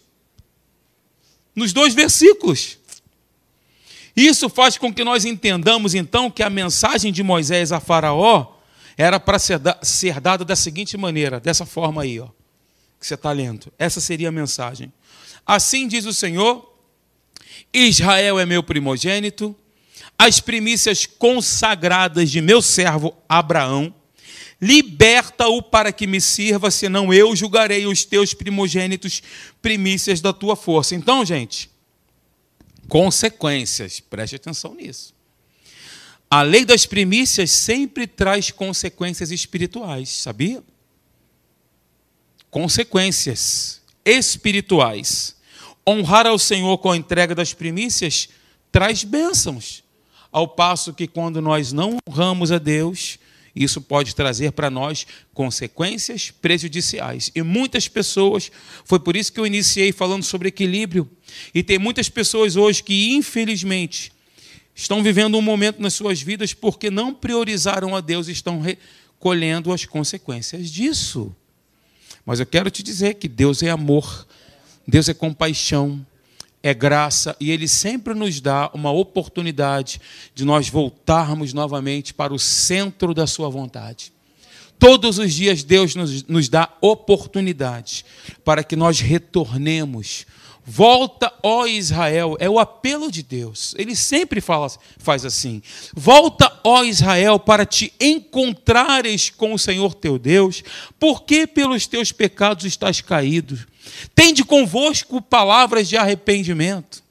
Nos 1.57 1.73
dois 1.73 1.95
versículos. 1.95 2.79
Isso 4.15 4.49
faz 4.49 4.77
com 4.77 4.93
que 4.93 5.03
nós 5.03 5.25
entendamos 5.25 5.95
então 5.95 6.31
que 6.31 6.43
a 6.43 6.51
mensagem 6.51 7.13
de 7.13 7.23
Moisés 7.23 7.73
a 7.73 7.81
Faraó 7.81 8.58
era 8.99 9.21
para 9.21 9.39
ser, 9.39 9.61
ser 9.81 10.21
dado 10.21 10.45
da 10.45 10.57
seguinte 10.57 10.97
maneira, 10.97 11.39
dessa 11.39 11.65
forma 11.65 12.03
aí, 12.03 12.19
ó, 12.19 12.27
que 12.99 13.07
você 13.07 13.15
está 13.15 13.31
lendo. 13.31 13.73
Essa 13.79 14.01
seria 14.01 14.29
a 14.29 14.33
mensagem. 14.33 14.93
Assim 15.47 15.87
diz 15.87 16.05
o 16.05 16.13
Senhor: 16.13 16.77
Israel 17.73 18.41
é 18.41 18.45
meu 18.45 18.61
primogênito, 18.61 19.55
as 20.19 20.41
primícias 20.41 21.07
consagradas 21.07 22.29
de 22.29 22.41
meu 22.41 22.61
servo 22.61 23.17
Abraão, 23.29 23.95
liberta-o 24.61 25.63
para 25.63 25.93
que 25.93 26.05
me 26.05 26.21
sirva, 26.21 26.69
senão 26.69 27.15
eu 27.15 27.37
julgarei 27.37 27.87
os 27.87 28.05
teus 28.05 28.35
primogênitos, 28.35 29.23
primícias 29.63 30.21
da 30.21 30.33
tua 30.33 30.57
força. 30.57 30.97
Então, 30.97 31.25
gente, 31.25 31.71
consequências, 32.89 34.01
preste 34.01 34.35
atenção 34.35 34.75
nisso. 34.75 35.15
A 36.31 36.43
lei 36.43 36.65
das 36.65 36.85
primícias 36.85 37.51
sempre 37.51 38.07
traz 38.07 38.51
consequências 38.51 39.31
espirituais, 39.31 40.11
sabia? 40.11 40.63
Consequências 42.51 43.81
espirituais. 44.05 45.37
Honrar 45.87 46.27
ao 46.27 46.39
Senhor 46.39 46.77
com 46.79 46.91
a 46.91 46.97
entrega 46.97 47.35
das 47.35 47.55
primícias 47.55 48.29
traz 48.71 49.05
bênçãos. 49.05 49.83
Ao 50.31 50.47
passo 50.47 50.93
que 50.93 51.07
quando 51.07 51.41
nós 51.41 51.73
não 51.73 51.97
honramos 52.07 52.53
a 52.53 52.59
Deus, 52.59 53.19
isso 53.57 53.81
pode 53.81 54.15
trazer 54.15 54.53
para 54.53 54.69
nós 54.69 55.07
consequências 55.33 56.31
prejudiciais. 56.31 57.31
E 57.35 57.43
muitas 57.43 57.89
pessoas, 57.89 58.53
foi 58.85 59.01
por 59.01 59.17
isso 59.17 59.33
que 59.33 59.41
eu 59.41 59.47
iniciei 59.47 59.93
falando 59.93 60.23
sobre 60.23 60.49
equilíbrio, 60.49 61.11
e 61.55 61.63
tem 61.63 61.79
muitas 61.79 62.11
pessoas 62.11 62.55
hoje 62.55 62.83
que, 62.83 63.15
infelizmente, 63.15 64.13
estão 64.79 65.03
vivendo 65.03 65.37
um 65.37 65.43
momento 65.43 65.83
nas 65.83 65.95
suas 65.95 66.23
vidas 66.23 66.55
porque 66.55 66.89
não 66.89 67.13
priorizaram 67.13 67.97
a 67.97 68.01
Deus 68.01 68.29
e 68.29 68.33
estão 68.33 68.61
recolhendo 68.61 69.73
as 69.73 69.85
consequências 69.85 70.71
disso. 70.71 71.35
Mas 72.25 72.39
eu 72.39 72.47
quero 72.47 72.71
te 72.71 72.81
dizer 72.81 73.15
que 73.15 73.27
Deus 73.27 73.61
é 73.61 73.71
amor, 73.71 74.25
Deus 74.87 75.09
é 75.09 75.15
compaixão, 75.15 76.07
é 76.63 76.73
graça 76.73 77.37
e 77.41 77.51
Ele 77.51 77.67
sempre 77.67 78.15
nos 78.15 78.41
dá 78.41 78.71
uma 78.73 78.93
oportunidade 78.93 80.01
de 80.33 80.45
nós 80.45 80.69
voltarmos 80.69 81.53
novamente 81.53 82.15
para 82.15 82.33
o 82.33 82.39
centro 82.39 83.13
da 83.13 83.27
Sua 83.27 83.49
vontade. 83.49 84.13
Todos 84.79 85.19
os 85.19 85.35
dias 85.35 85.65
Deus 85.65 85.97
nos, 85.97 86.23
nos 86.23 86.49
dá 86.49 86.73
oportunidade 86.81 88.05
para 88.45 88.63
que 88.63 88.77
nós 88.77 89.01
retornemos 89.01 90.25
Volta, 90.71 91.33
ó 91.43 91.67
Israel, 91.67 92.37
é 92.39 92.49
o 92.49 92.59
apelo 92.59 93.11
de 93.11 93.23
Deus. 93.23 93.75
Ele 93.79 93.97
sempre 93.97 94.39
fala, 94.39 94.71
faz 94.99 95.25
assim: 95.25 95.63
Volta, 95.95 96.61
ó 96.63 96.85
Israel, 96.85 97.39
para 97.39 97.65
te 97.65 97.91
encontrares 97.99 99.31
com 99.31 99.55
o 99.55 99.59
Senhor 99.59 99.95
teu 99.95 100.19
Deus, 100.19 100.63
porque 101.01 101.47
pelos 101.47 101.87
teus 101.87 102.13
pecados 102.13 102.67
estás 102.67 103.01
caído. 103.01 103.59
Tende 104.15 104.45
convosco 104.45 105.23
palavras 105.23 105.89
de 105.89 105.97
arrependimento. 105.97 107.03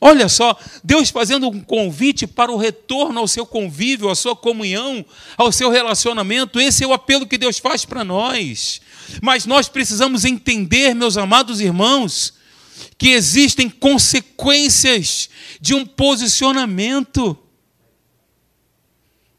Olha 0.00 0.28
só, 0.28 0.56
Deus 0.84 1.10
fazendo 1.10 1.48
um 1.48 1.60
convite 1.60 2.24
para 2.24 2.52
o 2.52 2.56
retorno 2.56 3.18
ao 3.18 3.26
seu 3.26 3.44
convívio, 3.44 4.10
à 4.10 4.14
sua 4.14 4.36
comunhão, 4.36 5.04
ao 5.36 5.50
seu 5.50 5.72
relacionamento. 5.72 6.60
Esse 6.60 6.84
é 6.84 6.86
o 6.86 6.92
apelo 6.92 7.26
que 7.26 7.36
Deus 7.36 7.58
faz 7.58 7.84
para 7.84 8.04
nós. 8.04 8.80
Mas 9.20 9.44
nós 9.44 9.68
precisamos 9.68 10.24
entender, 10.24 10.94
meus 10.94 11.16
amados 11.16 11.60
irmãos, 11.60 12.35
que 12.98 13.10
existem 13.10 13.68
consequências 13.68 15.28
de 15.60 15.74
um 15.74 15.84
posicionamento. 15.84 17.38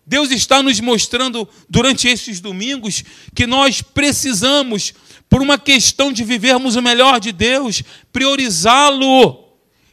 Deus 0.06 0.32
está 0.32 0.64
nos 0.64 0.80
mostrando 0.80 1.48
durante 1.70 2.08
esses 2.08 2.40
domingos 2.40 3.04
que 3.36 3.46
nós 3.46 3.82
precisamos, 3.82 4.94
por 5.30 5.42
uma 5.42 5.58
questão 5.58 6.14
de 6.14 6.24
vivermos 6.24 6.76
o 6.76 6.82
melhor 6.82 7.20
de 7.20 7.34
Deus, 7.34 7.84
priorizá-lo 8.14 9.46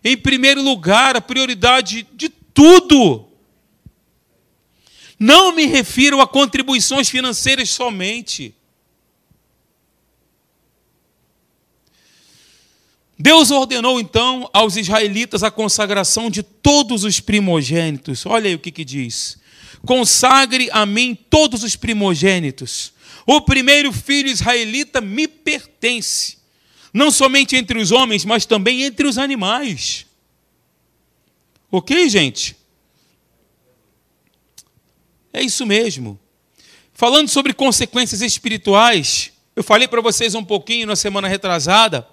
em 0.05 0.16
primeiro 0.16 0.62
lugar, 0.62 1.16
a 1.16 1.20
prioridade 1.20 2.07
de 2.12 2.29
tudo. 2.29 3.27
Não 5.18 5.53
me 5.53 5.64
refiro 5.66 6.20
a 6.20 6.27
contribuições 6.27 7.09
financeiras 7.09 7.70
somente. 7.70 8.55
Deus 13.18 13.50
ordenou 13.50 14.00
então 14.00 14.48
aos 14.53 14.77
israelitas 14.77 15.42
a 15.42 15.50
consagração 15.50 16.29
de 16.29 16.42
todos 16.42 17.05
os 17.05 17.20
primogênitos. 17.20 18.27
Olha 18.27 18.48
aí 18.48 18.55
o 18.55 18.59
que, 18.59 18.72
que 18.72 18.85
diz: 18.85 19.38
consagre 19.87 20.68
a 20.72 20.85
mim 20.85 21.14
todos 21.14 21.62
os 21.62 21.77
primogênitos. 21.77 22.92
O 23.27 23.40
primeiro 23.40 23.92
filho 23.92 24.29
israelita 24.29 25.00
me 25.00 25.27
pertence, 25.27 26.38
não 26.92 27.11
somente 27.11 27.57
entre 27.57 27.79
os 27.79 27.90
homens, 27.90 28.24
mas 28.24 28.44
também 28.44 28.83
entre 28.83 29.07
os 29.07 29.16
animais. 29.16 30.07
Ok, 31.70 32.09
gente? 32.09 32.57
É 35.33 35.42
isso 35.42 35.64
mesmo. 35.64 36.18
Falando 36.92 37.29
sobre 37.29 37.53
consequências 37.53 38.20
espirituais, 38.22 39.33
eu 39.57 39.64
falei 39.64 39.88
para 39.88 40.00
vocês 40.00 40.35
um 40.35 40.44
pouquinho 40.44 40.87
na 40.87 40.94
semana 40.94 41.27
retrasada 41.27 42.07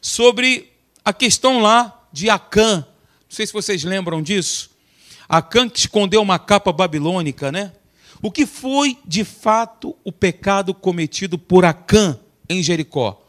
sobre 0.00 0.72
a 1.04 1.12
questão 1.12 1.60
lá 1.60 2.08
de 2.12 2.30
Acã. 2.30 2.78
Não 2.78 2.84
sei 3.28 3.46
se 3.46 3.52
vocês 3.52 3.84
lembram 3.84 4.22
disso. 4.22 4.70
Acã 5.28 5.68
que 5.68 5.78
escondeu 5.78 6.22
uma 6.22 6.38
capa 6.38 6.72
babilônica, 6.72 7.50
né? 7.50 7.72
O 8.22 8.30
que 8.30 8.46
foi 8.46 8.98
de 9.04 9.24
fato 9.24 9.96
o 10.04 10.10
pecado 10.10 10.72
cometido 10.72 11.38
por 11.38 11.64
Acã 11.64 12.18
em 12.48 12.62
Jericó? 12.62 13.22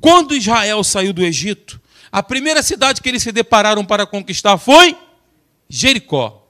Quando 0.00 0.34
Israel 0.34 0.82
saiu 0.82 1.12
do 1.12 1.22
Egito, 1.22 1.80
a 2.10 2.22
primeira 2.22 2.62
cidade 2.62 3.00
que 3.00 3.08
eles 3.08 3.22
se 3.22 3.32
depararam 3.32 3.84
para 3.84 4.04
conquistar 4.04 4.58
foi 4.58 4.96
Jericó. 5.68 6.46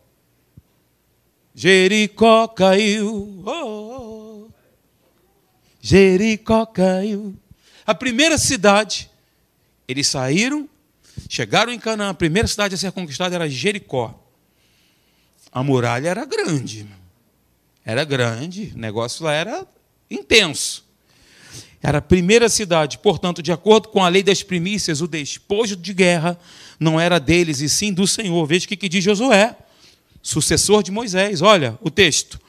Jericó 1.54 2.48
caiu. 2.48 3.42
Oh, 3.46 3.50
oh. 3.50 4.46
oh. 4.46 4.50
Jericó 5.80 6.64
caiu. 6.64 7.36
A 7.86 7.94
primeira 7.94 8.38
cidade 8.38 9.10
eles 9.92 10.09
saíram, 10.09 10.68
chegaram 11.28 11.72
em 11.72 11.78
Canaã, 11.78 12.11
a 12.11 12.14
primeira 12.14 12.48
cidade 12.48 12.74
a 12.74 12.78
ser 12.78 12.92
conquistada 12.92 13.35
era 13.35 13.48
Jericó. 13.48 14.18
A 15.52 15.62
muralha 15.62 16.09
era 16.09 16.24
grande. 16.24 16.87
Era 17.85 18.05
grande, 18.05 18.72
o 18.74 18.78
negócio 18.78 19.24
lá 19.24 19.33
era 19.33 19.66
intenso. 20.11 20.85
Era 21.83 21.98
a 21.98 22.02
primeira 22.02 22.48
cidade, 22.48 22.98
portanto, 22.98 23.42
de 23.42 23.50
acordo 23.50 23.88
com 23.88 24.05
a 24.05 24.09
lei 24.09 24.22
das 24.22 24.42
primícias, 24.42 25.00
o 25.00 25.09
despojo 25.09 25.74
de 25.74 25.92
guerra 25.92 26.38
não 26.78 26.98
era 26.98 27.18
deles, 27.18 27.61
e 27.61 27.68
sim 27.68 27.92
do 27.92 28.07
Senhor. 28.07 28.46
Veja 28.46 28.66
o 28.66 28.68
que 28.68 28.88
diz 28.88 29.02
Josué, 29.02 29.57
sucessor 30.22 30.83
de 30.83 30.92
Moisés. 30.92 31.42
Olha 31.42 31.76
o 31.81 31.90
texto. 31.90 32.40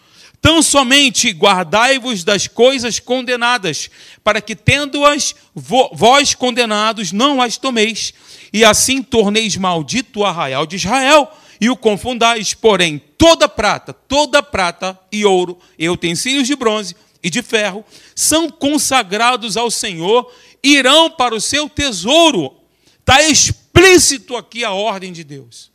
Tão 0.44 0.62
somente 0.62 1.32
guardai-vos 1.32 2.26
das 2.26 2.50
coisas 2.50 3.00
condenadas, 3.00 3.90
para 4.22 4.42
que, 4.42 4.54
tendo-as 4.54 5.34
vós 5.56 6.36
condenados, 6.36 7.14
não 7.14 7.42
as 7.42 7.56
tomeis, 7.56 8.14
e 8.52 8.66
assim 8.66 9.02
torneis 9.02 9.56
maldito 9.56 10.20
o 10.20 10.26
arraial 10.26 10.66
de 10.66 10.76
Israel, 10.76 11.32
e 11.62 11.70
o 11.70 11.78
confundais, 11.78 12.54
porém, 12.54 13.02
toda 13.18 13.48
prata, 13.48 13.94
toda 13.94 14.44
prata 14.44 15.00
e 15.10 15.24
ouro, 15.24 15.58
e 15.80 15.90
utensílios 15.90 16.46
de 16.46 16.58
bronze 16.58 16.94
e 17.24 17.30
de 17.30 17.42
ferro, 17.42 17.86
são 18.14 18.50
consagrados 18.50 19.56
ao 19.56 19.72
Senhor, 19.72 20.30
irão 20.62 21.10
para 21.10 21.34
o 21.34 21.40
seu 21.40 21.70
tesouro. 21.70 22.54
Está 23.00 23.24
explícito 23.24 24.36
aqui 24.36 24.66
a 24.66 24.72
ordem 24.72 25.14
de 25.14 25.24
Deus. 25.24 25.73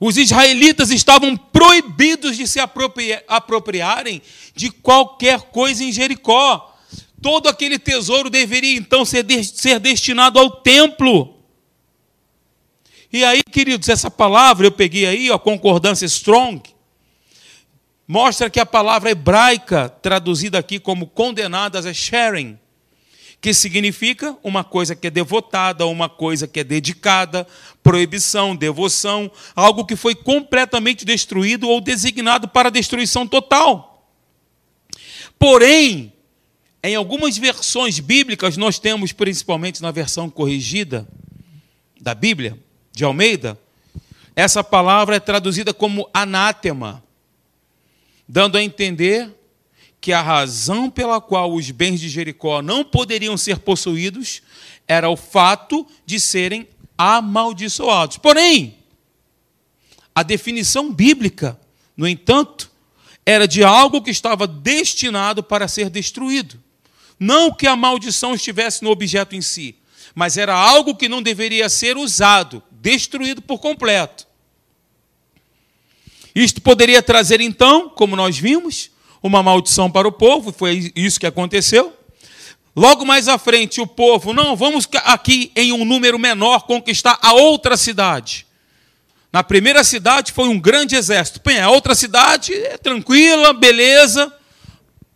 Os 0.00 0.16
israelitas 0.16 0.90
estavam 0.90 1.36
proibidos 1.36 2.34
de 2.34 2.48
se 2.48 2.58
apropriarem 3.28 4.22
de 4.54 4.70
qualquer 4.70 5.42
coisa 5.42 5.84
em 5.84 5.92
Jericó. 5.92 6.74
Todo 7.20 7.50
aquele 7.50 7.78
tesouro 7.78 8.30
deveria 8.30 8.78
então 8.78 9.04
ser, 9.04 9.26
ser 9.44 9.78
destinado 9.78 10.38
ao 10.38 10.50
templo. 10.50 11.36
E 13.12 13.22
aí, 13.22 13.42
queridos, 13.42 13.90
essa 13.90 14.10
palavra 14.10 14.66
eu 14.66 14.72
peguei 14.72 15.04
aí, 15.04 15.30
a 15.30 15.38
concordância 15.38 16.06
strong, 16.06 16.62
mostra 18.08 18.48
que 18.48 18.58
a 18.58 18.64
palavra 18.64 19.10
hebraica, 19.10 19.90
traduzida 19.90 20.58
aqui 20.58 20.78
como 20.78 21.08
condenadas, 21.08 21.84
é 21.84 21.92
sharing 21.92 22.58
que 23.40 23.54
significa 23.54 24.36
uma 24.42 24.62
coisa 24.62 24.94
que 24.94 25.06
é 25.06 25.10
devotada, 25.10 25.86
uma 25.86 26.08
coisa 26.08 26.46
que 26.46 26.60
é 26.60 26.64
dedicada, 26.64 27.46
proibição, 27.82 28.54
devoção, 28.54 29.30
algo 29.56 29.86
que 29.86 29.96
foi 29.96 30.14
completamente 30.14 31.04
destruído 31.04 31.68
ou 31.68 31.80
designado 31.80 32.48
para 32.48 32.70
destruição 32.70 33.26
total. 33.26 34.06
Porém, 35.38 36.12
em 36.82 36.94
algumas 36.94 37.38
versões 37.38 37.98
bíblicas, 37.98 38.58
nós 38.58 38.78
temos, 38.78 39.12
principalmente 39.12 39.80
na 39.80 39.90
versão 39.90 40.28
corrigida 40.28 41.08
da 41.98 42.14
Bíblia, 42.14 42.58
de 42.92 43.04
Almeida, 43.04 43.58
essa 44.36 44.62
palavra 44.62 45.16
é 45.16 45.20
traduzida 45.20 45.72
como 45.72 46.08
anátema. 46.12 47.02
dando 48.28 48.56
a 48.56 48.62
entender 48.62 49.28
que 50.00 50.12
a 50.12 50.22
razão 50.22 50.88
pela 50.88 51.20
qual 51.20 51.52
os 51.52 51.70
bens 51.70 52.00
de 52.00 52.08
Jericó 52.08 52.62
não 52.62 52.82
poderiam 52.82 53.36
ser 53.36 53.58
possuídos 53.58 54.42
era 54.88 55.08
o 55.10 55.16
fato 55.16 55.86
de 56.06 56.18
serem 56.18 56.66
amaldiçoados. 56.96 58.16
Porém, 58.16 58.78
a 60.14 60.22
definição 60.22 60.92
bíblica, 60.92 61.58
no 61.96 62.08
entanto, 62.08 62.70
era 63.24 63.46
de 63.46 63.62
algo 63.62 64.02
que 64.02 64.10
estava 64.10 64.46
destinado 64.46 65.42
para 65.42 65.68
ser 65.68 65.90
destruído. 65.90 66.60
Não 67.18 67.52
que 67.52 67.66
a 67.66 67.76
maldição 67.76 68.34
estivesse 68.34 68.82
no 68.82 68.90
objeto 68.90 69.36
em 69.36 69.42
si, 69.42 69.76
mas 70.14 70.38
era 70.38 70.54
algo 70.54 70.96
que 70.96 71.08
não 71.08 71.22
deveria 71.22 71.68
ser 71.68 71.96
usado, 71.96 72.62
destruído 72.70 73.42
por 73.42 73.58
completo. 73.58 74.26
Isto 76.34 76.62
poderia 76.62 77.02
trazer, 77.02 77.40
então, 77.40 77.88
como 77.90 78.16
nós 78.16 78.38
vimos, 78.38 78.89
uma 79.22 79.42
maldição 79.42 79.90
para 79.90 80.08
o 80.08 80.12
povo, 80.12 80.52
foi 80.52 80.92
isso 80.94 81.20
que 81.20 81.26
aconteceu. 81.26 81.96
Logo 82.74 83.04
mais 83.04 83.28
à 83.28 83.36
frente, 83.36 83.80
o 83.80 83.86
povo, 83.86 84.32
não, 84.32 84.54
vamos 84.56 84.88
aqui 85.04 85.52
em 85.56 85.72
um 85.72 85.84
número 85.84 86.18
menor 86.18 86.66
conquistar 86.66 87.18
a 87.20 87.32
outra 87.32 87.76
cidade. 87.76 88.46
Na 89.32 89.44
primeira 89.44 89.84
cidade 89.84 90.32
foi 90.32 90.48
um 90.48 90.58
grande 90.58 90.96
exército. 90.96 91.40
Bem, 91.44 91.60
a 91.60 91.70
outra 91.70 91.94
cidade 91.94 92.52
é 92.52 92.76
tranquila, 92.76 93.52
beleza. 93.52 94.32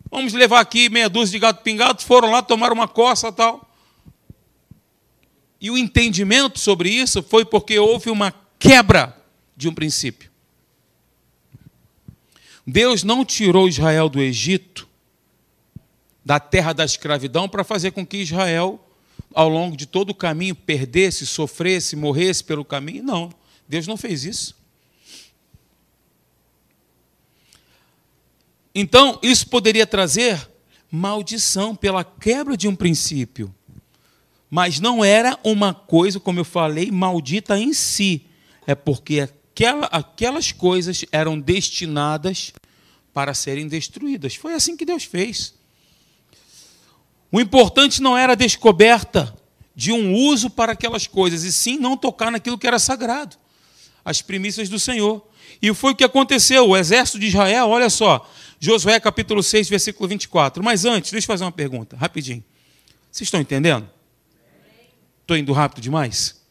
Vamos 0.09 0.33
levar 0.33 0.61
aqui 0.61 0.89
meia 0.89 1.09
dúzia 1.09 1.33
de 1.33 1.39
gato 1.39 1.61
pingado. 1.63 2.01
Foram 2.01 2.31
lá 2.31 2.41
tomar 2.41 2.71
uma 2.71 2.87
coça 2.87 3.31
tal. 3.31 3.69
E 5.59 5.69
o 5.69 5.77
entendimento 5.77 6.59
sobre 6.59 6.89
isso 6.89 7.23
foi 7.23 7.43
porque 7.43 7.77
houve 7.77 8.09
uma 8.09 8.33
quebra 8.57 9.17
de 9.57 9.67
um 9.67 9.73
princípio. 9.73 10.29
Deus 12.65 13.03
não 13.03 13.23
tirou 13.23 13.67
Israel 13.67 14.09
do 14.09 14.21
Egito, 14.21 14.87
da 16.23 16.39
terra 16.39 16.73
da 16.73 16.83
escravidão, 16.83 17.47
para 17.47 17.63
fazer 17.63 17.91
com 17.91 18.05
que 18.05 18.17
Israel, 18.17 18.83
ao 19.33 19.47
longo 19.47 19.77
de 19.77 19.85
todo 19.85 20.09
o 20.09 20.15
caminho, 20.15 20.55
perdesse, 20.55 21.25
sofresse, 21.25 21.95
morresse 21.95 22.43
pelo 22.43 22.65
caminho. 22.65 23.03
Não, 23.03 23.31
Deus 23.67 23.85
não 23.85 23.95
fez 23.95 24.23
isso. 24.23 24.55
Então, 28.73 29.19
isso 29.21 29.47
poderia 29.47 29.85
trazer 29.85 30.49
maldição 30.91 31.75
pela 31.75 32.03
quebra 32.03 32.57
de 32.57 32.67
um 32.67 32.75
princípio. 32.75 33.53
Mas 34.49 34.79
não 34.79 35.03
era 35.03 35.39
uma 35.43 35.73
coisa, 35.73 36.19
como 36.19 36.39
eu 36.39 36.45
falei, 36.45 36.91
maldita 36.91 37.57
em 37.57 37.73
si. 37.73 38.25
É 38.65 38.73
porque 38.73 39.29
aquela, 39.55 39.85
aquelas 39.85 40.51
coisas 40.51 41.05
eram 41.13 41.39
destinadas 41.39 42.51
para 43.13 43.33
serem 43.33 43.69
destruídas. 43.69 44.35
Foi 44.35 44.53
assim 44.53 44.75
que 44.75 44.85
Deus 44.85 45.05
fez. 45.05 45.53
O 47.31 47.39
importante 47.39 48.01
não 48.01 48.17
era 48.17 48.33
a 48.33 48.35
descoberta 48.35 49.33
de 49.73 49.93
um 49.93 50.13
uso 50.13 50.49
para 50.49 50.73
aquelas 50.73 51.07
coisas, 51.07 51.43
e 51.43 51.53
sim 51.53 51.77
não 51.77 51.95
tocar 51.95 52.31
naquilo 52.31 52.57
que 52.57 52.67
era 52.67 52.77
sagrado, 52.77 53.37
as 54.03 54.21
primícias 54.21 54.67
do 54.67 54.77
Senhor. 54.79 55.25
E 55.61 55.73
foi 55.73 55.93
o 55.93 55.95
que 55.95 56.03
aconteceu. 56.03 56.69
O 56.69 56.77
exército 56.77 57.17
de 57.17 57.27
Israel, 57.27 57.69
olha 57.69 57.89
só, 57.89 58.29
Josué 58.59 58.99
capítulo 58.99 59.41
6, 59.41 59.69
versículo 59.69 60.07
24. 60.09 60.61
Mas 60.61 60.83
antes, 60.83 61.11
deixa 61.11 61.25
eu 61.25 61.27
fazer 61.27 61.45
uma 61.45 61.51
pergunta, 61.51 61.95
rapidinho. 61.95 62.43
Vocês 63.09 63.27
estão 63.27 63.39
entendendo? 63.39 63.89
Estou 65.21 65.37
indo 65.37 65.53
rápido 65.53 65.81
demais? 65.81 66.41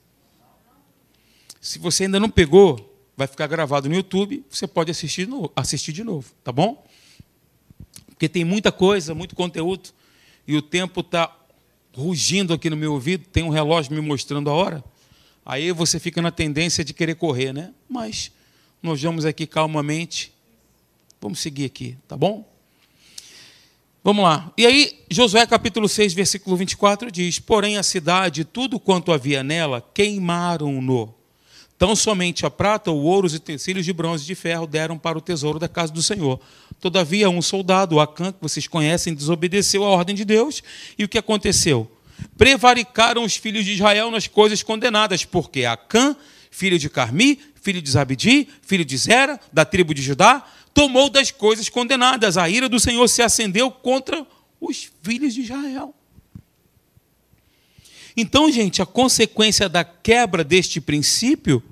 Se 1.61 1.79
você 1.79 2.05
ainda 2.05 2.21
não 2.21 2.29
pegou, 2.29 2.94
vai 3.17 3.27
ficar 3.27 3.47
gravado 3.47 3.89
no 3.89 3.95
YouTube, 3.95 4.45
você 4.51 4.67
pode 4.67 4.91
assistir, 4.91 5.27
no, 5.29 5.51
assistir 5.55 5.93
de 5.93 6.03
novo, 6.03 6.33
tá 6.43 6.51
bom? 6.51 6.85
Porque 8.09 8.29
tem 8.29 8.45
muita 8.45 8.73
coisa, 8.73 9.15
muito 9.15 9.35
conteúdo, 9.35 9.91
e 10.47 10.57
o 10.57 10.63
tempo 10.63 11.01
está 11.01 11.35
rugindo 11.97 12.53
aqui 12.53 12.69
no 12.69 12.77
meu 12.77 12.93
ouvido, 12.93 13.25
tem 13.27 13.43
um 13.45 13.51
relógio 13.51 13.93
me 13.93 14.01
mostrando 14.01 14.51
a 14.51 14.53
hora, 14.53 14.85
aí 15.45 15.71
você 15.73 16.01
fica 16.01 16.21
na 16.21 16.31
tendência 16.31 16.85
de 16.85 16.93
querer 16.93 17.15
correr, 17.15 17.53
né? 17.53 17.73
Mas 17.89 18.33
nós 18.83 19.01
vamos 19.01 19.25
aqui 19.25 19.47
calmamente, 19.47 20.33
vamos 21.21 21.39
seguir 21.39 21.67
aqui, 21.67 21.97
tá 22.09 22.17
bom? 22.17 22.53
Vamos 24.03 24.23
lá. 24.23 24.53
E 24.59 24.67
aí, 24.67 25.01
Josué 25.11 25.47
capítulo 25.47 25.89
6, 25.89 26.13
versículo 26.13 26.57
24 26.59 27.11
diz: 27.11 27.39
Porém, 27.39 27.79
a 27.79 27.83
cidade, 27.83 28.45
tudo 28.45 28.79
quanto 28.79 29.11
havia 29.11 29.43
nela, 29.43 29.81
queimaram-no 29.95 31.15
Tão 31.77 31.97
somente 31.97 32.47
a 32.47 32.51
prata, 32.51 32.91
o 32.91 33.03
ouro, 33.03 33.27
os 33.27 33.35
utensílios 33.35 33.85
de 33.85 33.93
bronze 33.93 34.23
e 34.23 34.27
de 34.27 34.35
ferro 34.35 34.67
deram 34.67 34.97
para 34.97 35.19
o 35.19 35.21
tesouro 35.21 35.59
da 35.59 35.69
casa 35.69 35.93
do 35.93 36.03
Senhor. 36.03 36.41
Todavia, 36.81 37.29
um 37.29 37.43
soldado, 37.43 37.99
Acã, 37.99 38.31
que 38.33 38.41
vocês 38.41 38.69
conhecem, 38.69 39.15
desobedeceu 39.15 39.85
à 39.85 39.89
ordem 39.89 40.15
de 40.15 40.25
Deus. 40.25 40.63
E 40.97 41.05
o 41.05 41.09
que 41.09 41.19
aconteceu? 41.19 41.91
Prevaricaram 42.37 43.25
os 43.25 43.37
filhos 43.37 43.65
de 43.65 43.73
Israel 43.73 44.11
nas 44.11 44.29
coisas 44.29 44.63
condenadas, 44.63 45.25
porque 45.25 45.65
Acã, 45.65 46.17
filho 46.51 46.79
de 46.79 46.89
Carmi, 46.89 47.41
filho 47.61 47.83
de 47.83 47.91
Zabdi, 47.91 48.49
filho 48.63 48.85
de 48.85 48.97
Zera, 48.97 49.41
da 49.53 49.65
tribo 49.65 49.93
de 49.93 50.03
Judá, 50.03 50.47
tomou 50.73 51.11
das 51.11 51.33
coisas 51.33 51.69
condenadas. 51.69 52.37
A 52.37 52.49
ira 52.49 52.69
do 52.69 52.79
Senhor 52.79 53.09
se 53.09 53.21
acendeu 53.21 53.71
contra 53.71 54.25
os 54.61 54.91
filhos 55.03 55.35
de 55.35 55.43
Israel. 55.43 55.95
Então, 58.17 58.51
gente, 58.51 58.81
a 58.81 58.87
consequência 58.87 59.69
da 59.69 59.83
quebra 59.85 60.45
deste 60.45 60.81
princípio, 60.81 61.63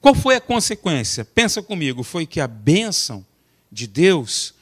qual 0.00 0.14
foi 0.14 0.36
a 0.36 0.40
consequência? 0.40 1.24
Pensa 1.24 1.62
comigo, 1.62 2.02
foi 2.02 2.26
que 2.26 2.40
a 2.40 2.46
bênção 2.46 3.24
de 3.70 3.86
Deus 3.86 4.54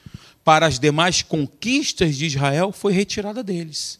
para 0.43 0.65
as 0.65 0.79
demais 0.79 1.21
conquistas 1.21 2.17
de 2.17 2.25
Israel 2.25 2.71
foi 2.71 2.91
retirada 2.91 3.43
deles. 3.43 3.99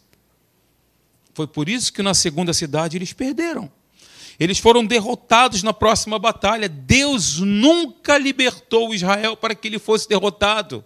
Foi 1.33 1.47
por 1.47 1.69
isso 1.69 1.93
que 1.93 2.03
na 2.03 2.13
segunda 2.13 2.53
cidade 2.53 2.97
eles 2.97 3.13
perderam. 3.13 3.71
Eles 4.39 4.57
foram 4.57 4.85
derrotados 4.85 5.63
na 5.63 5.73
próxima 5.73 6.17
batalha. 6.17 6.67
Deus 6.67 7.39
nunca 7.39 8.17
libertou 8.17 8.93
Israel 8.93 9.37
para 9.37 9.53
que 9.53 9.67
ele 9.67 9.79
fosse 9.79 10.07
derrotado. 10.07 10.83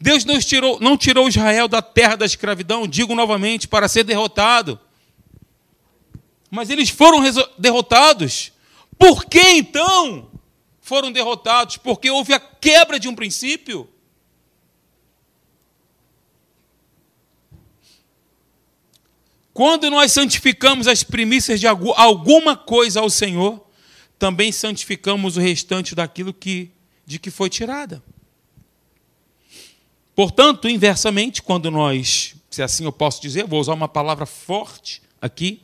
Deus 0.00 0.24
não 0.24 0.38
tirou, 0.38 0.78
não 0.80 0.96
tirou 0.96 1.28
Israel 1.28 1.68
da 1.68 1.80
terra 1.80 2.16
da 2.16 2.26
escravidão, 2.26 2.86
digo 2.86 3.14
novamente, 3.14 3.66
para 3.66 3.88
ser 3.88 4.04
derrotado. 4.04 4.78
Mas 6.54 6.70
eles 6.70 6.88
foram 6.88 7.20
derrotados. 7.58 8.52
Por 8.96 9.24
que 9.24 9.40
então 9.40 10.30
foram 10.80 11.10
derrotados? 11.10 11.76
Porque 11.76 12.08
houve 12.08 12.32
a 12.32 12.38
quebra 12.38 13.00
de 13.00 13.08
um 13.08 13.14
princípio. 13.14 13.88
Quando 19.52 19.90
nós 19.90 20.12
santificamos 20.12 20.86
as 20.86 21.02
primícias 21.02 21.58
de 21.58 21.66
alguma 21.66 22.56
coisa 22.56 23.00
ao 23.00 23.10
Senhor, 23.10 23.60
também 24.16 24.52
santificamos 24.52 25.36
o 25.36 25.40
restante 25.40 25.92
daquilo 25.92 26.32
que, 26.32 26.70
de 27.04 27.18
que 27.18 27.32
foi 27.32 27.50
tirada. 27.50 28.00
Portanto, 30.14 30.68
inversamente, 30.68 31.42
quando 31.42 31.68
nós, 31.68 32.36
se 32.48 32.62
assim 32.62 32.84
eu 32.84 32.92
posso 32.92 33.20
dizer, 33.20 33.44
vou 33.44 33.60
usar 33.60 33.74
uma 33.74 33.88
palavra 33.88 34.24
forte 34.24 35.02
aqui, 35.20 35.60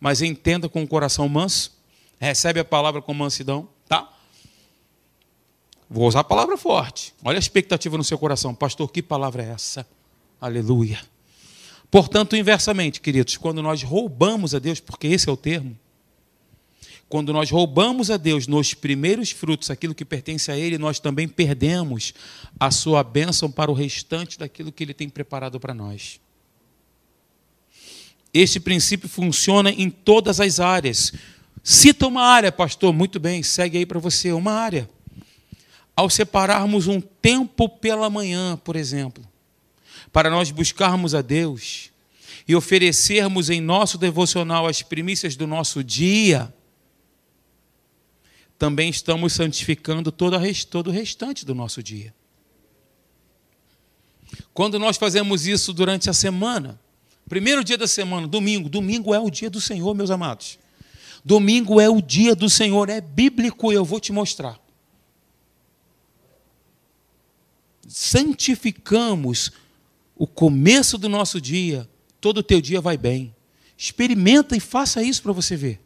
mas 0.00 0.22
entenda 0.22 0.68
com 0.68 0.82
o 0.82 0.88
coração 0.88 1.28
manso. 1.28 1.78
Recebe 2.18 2.60
a 2.60 2.64
palavra 2.64 3.02
com 3.02 3.12
mansidão, 3.14 3.68
tá? 3.88 4.10
Vou 5.88 6.06
usar 6.06 6.20
a 6.20 6.24
palavra 6.24 6.56
forte. 6.56 7.14
Olha 7.22 7.36
a 7.36 7.38
expectativa 7.38 7.96
no 7.98 8.04
seu 8.04 8.18
coração. 8.18 8.54
Pastor, 8.54 8.90
que 8.90 9.02
palavra 9.02 9.42
é 9.42 9.50
essa? 9.50 9.86
Aleluia. 10.40 11.00
Portanto, 11.90 12.36
inversamente, 12.36 13.00
queridos, 13.00 13.36
quando 13.36 13.60
nós 13.60 13.82
roubamos 13.82 14.54
a 14.54 14.58
Deus, 14.58 14.80
porque 14.80 15.08
esse 15.08 15.28
é 15.28 15.32
o 15.32 15.36
termo, 15.36 15.76
quando 17.08 17.32
nós 17.32 17.50
roubamos 17.50 18.08
a 18.08 18.16
Deus 18.16 18.46
nos 18.46 18.72
primeiros 18.72 19.32
frutos, 19.32 19.68
aquilo 19.68 19.96
que 19.96 20.04
pertence 20.04 20.52
a 20.52 20.56
Ele, 20.56 20.78
nós 20.78 21.00
também 21.00 21.26
perdemos 21.26 22.14
a 22.58 22.70
sua 22.70 23.02
bênção 23.02 23.50
para 23.50 23.68
o 23.68 23.74
restante 23.74 24.38
daquilo 24.38 24.70
que 24.70 24.84
Ele 24.84 24.94
tem 24.94 25.08
preparado 25.08 25.58
para 25.58 25.74
nós. 25.74 26.20
Este 28.32 28.60
princípio 28.60 29.08
funciona 29.08 29.70
em 29.70 29.90
todas 29.90 30.40
as 30.40 30.60
áreas. 30.60 31.12
Cita 31.62 32.06
uma 32.06 32.22
área, 32.22 32.52
pastor, 32.52 32.92
muito 32.92 33.18
bem, 33.18 33.42
segue 33.42 33.78
aí 33.78 33.86
para 33.86 33.98
você, 33.98 34.32
uma 34.32 34.52
área. 34.52 34.88
Ao 35.96 36.08
separarmos 36.08 36.86
um 36.86 37.00
tempo 37.00 37.68
pela 37.68 38.08
manhã, 38.08 38.56
por 38.56 38.76
exemplo, 38.76 39.26
para 40.12 40.30
nós 40.30 40.50
buscarmos 40.50 41.14
a 41.14 41.20
Deus 41.20 41.90
e 42.46 42.54
oferecermos 42.54 43.50
em 43.50 43.60
nosso 43.60 43.98
devocional 43.98 44.66
as 44.66 44.82
primícias 44.82 45.36
do 45.36 45.46
nosso 45.46 45.84
dia, 45.84 46.52
também 48.58 48.90
estamos 48.90 49.32
santificando 49.32 50.12
todo 50.12 50.36
o 50.36 50.90
restante 50.90 51.44
do 51.44 51.54
nosso 51.54 51.82
dia. 51.82 52.14
Quando 54.52 54.78
nós 54.78 54.96
fazemos 54.96 55.46
isso 55.46 55.72
durante 55.72 56.08
a 56.08 56.12
semana, 56.12 56.80
Primeiro 57.30 57.64
dia 57.64 57.78
da 57.78 57.88
semana, 57.88 58.26
domingo. 58.28 58.68
Domingo 58.68 59.14
é 59.14 59.18
o 59.18 59.30
dia 59.30 59.48
do 59.48 59.60
Senhor, 59.60 59.94
meus 59.94 60.10
amados. 60.10 60.58
Domingo 61.24 61.80
é 61.80 61.88
o 61.88 62.02
dia 62.02 62.34
do 62.34 62.50
Senhor, 62.50 62.90
é 62.90 63.00
bíblico, 63.00 63.72
eu 63.72 63.86
vou 63.86 63.98
te 63.98 64.12
mostrar. 64.12 64.60
santificamos 67.90 69.50
o 70.16 70.26
começo 70.26 70.96
do 70.96 71.08
nosso 71.08 71.40
dia, 71.40 71.88
todo 72.20 72.38
o 72.38 72.42
teu 72.42 72.60
dia 72.60 72.80
vai 72.80 72.96
bem. 72.96 73.34
Experimenta 73.76 74.56
e 74.56 74.60
faça 74.60 75.02
isso 75.02 75.22
para 75.22 75.32
você 75.32 75.56
ver. 75.56 75.80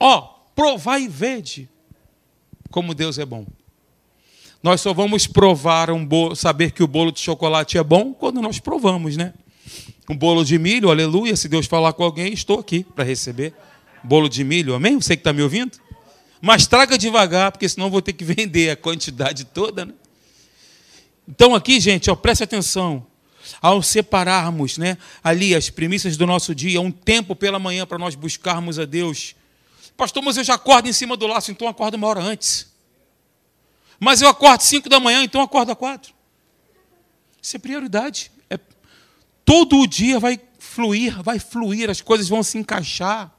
Ó, 0.00 0.18
oh, 0.18 0.22
provai 0.54 1.02
e 1.02 1.08
vede 1.08 1.68
como 2.70 2.94
Deus 2.94 3.18
é 3.18 3.26
bom. 3.26 3.46
Nós 4.62 4.80
só 4.80 4.94
vamos 4.94 5.26
provar 5.26 5.90
um 5.90 6.06
bolo, 6.06 6.34
saber 6.34 6.70
que 6.70 6.82
o 6.82 6.88
bolo 6.88 7.12
de 7.12 7.20
chocolate 7.20 7.76
é 7.76 7.82
bom 7.82 8.14
quando 8.14 8.40
nós 8.40 8.58
provamos, 8.58 9.16
né? 9.16 9.34
Um 10.08 10.16
bolo 10.16 10.44
de 10.44 10.58
milho, 10.58 10.90
aleluia. 10.90 11.36
Se 11.36 11.48
Deus 11.48 11.66
falar 11.66 11.92
com 11.92 12.02
alguém, 12.02 12.32
estou 12.32 12.58
aqui 12.58 12.84
para 12.84 13.04
receber. 13.04 13.54
Bolo 14.02 14.28
de 14.28 14.42
milho, 14.42 14.74
amém? 14.74 15.00
Você 15.00 15.16
que 15.16 15.20
está 15.20 15.32
me 15.32 15.42
ouvindo? 15.42 15.78
Mas 16.40 16.66
traga 16.66 16.98
devagar, 16.98 17.52
porque 17.52 17.68
senão 17.68 17.88
vou 17.88 18.02
ter 18.02 18.12
que 18.12 18.24
vender 18.26 18.70
a 18.70 18.76
quantidade 18.76 19.44
toda, 19.44 19.86
né? 19.86 19.94
Então 21.28 21.54
aqui, 21.54 21.78
gente, 21.78 22.10
ó, 22.10 22.16
preste 22.16 22.42
atenção. 22.42 23.06
Ao 23.60 23.80
separarmos 23.82 24.76
né, 24.76 24.98
ali 25.22 25.54
as 25.54 25.70
primícias 25.70 26.16
do 26.16 26.26
nosso 26.26 26.54
dia, 26.54 26.80
um 26.80 26.90
tempo 26.90 27.36
pela 27.36 27.58
manhã 27.58 27.86
para 27.86 27.98
nós 27.98 28.14
buscarmos 28.16 28.78
a 28.78 28.84
Deus. 28.84 29.36
Pastor, 29.96 30.22
mas 30.22 30.36
eu 30.36 30.42
já 30.42 30.54
acordo 30.54 30.88
em 30.88 30.92
cima 30.92 31.16
do 31.16 31.26
laço, 31.28 31.50
então 31.52 31.68
acordo 31.68 31.94
uma 31.94 32.08
hora 32.08 32.20
antes. 32.20 32.72
Mas 34.00 34.20
eu 34.20 34.28
acordo 34.28 34.62
cinco 34.62 34.88
da 34.88 34.98
manhã, 34.98 35.22
então 35.22 35.40
acordo 35.40 35.70
a 35.70 35.76
quatro. 35.76 36.12
Isso 37.40 37.56
é 37.56 37.58
prioridade. 37.58 38.31
Todo 39.44 39.78
o 39.78 39.86
dia 39.86 40.18
vai 40.18 40.40
fluir, 40.58 41.22
vai 41.22 41.38
fluir, 41.38 41.90
as 41.90 42.00
coisas 42.00 42.28
vão 42.28 42.42
se 42.42 42.58
encaixar. 42.58 43.30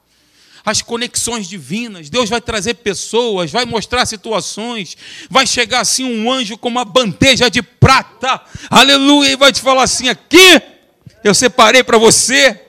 As 0.64 0.80
conexões 0.80 1.46
divinas, 1.46 2.08
Deus 2.08 2.30
vai 2.30 2.40
trazer 2.40 2.74
pessoas, 2.74 3.50
vai 3.50 3.66
mostrar 3.66 4.06
situações, 4.06 4.96
vai 5.28 5.46
chegar 5.46 5.80
assim 5.80 6.04
um 6.04 6.32
anjo 6.32 6.56
com 6.56 6.68
uma 6.68 6.86
bandeja 6.86 7.50
de 7.50 7.60
prata, 7.60 8.40
aleluia, 8.70 9.32
e 9.32 9.36
vai 9.36 9.52
te 9.52 9.60
falar 9.60 9.82
assim: 9.82 10.08
aqui, 10.08 10.62
eu 11.22 11.34
separei 11.34 11.84
para 11.84 11.98
você. 11.98 12.60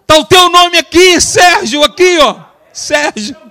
Está 0.00 0.16
o 0.16 0.24
teu 0.24 0.48
nome 0.48 0.78
aqui, 0.78 1.20
Sérgio, 1.20 1.82
aqui, 1.82 2.18
ó, 2.18 2.40
Sérgio. 2.72 3.47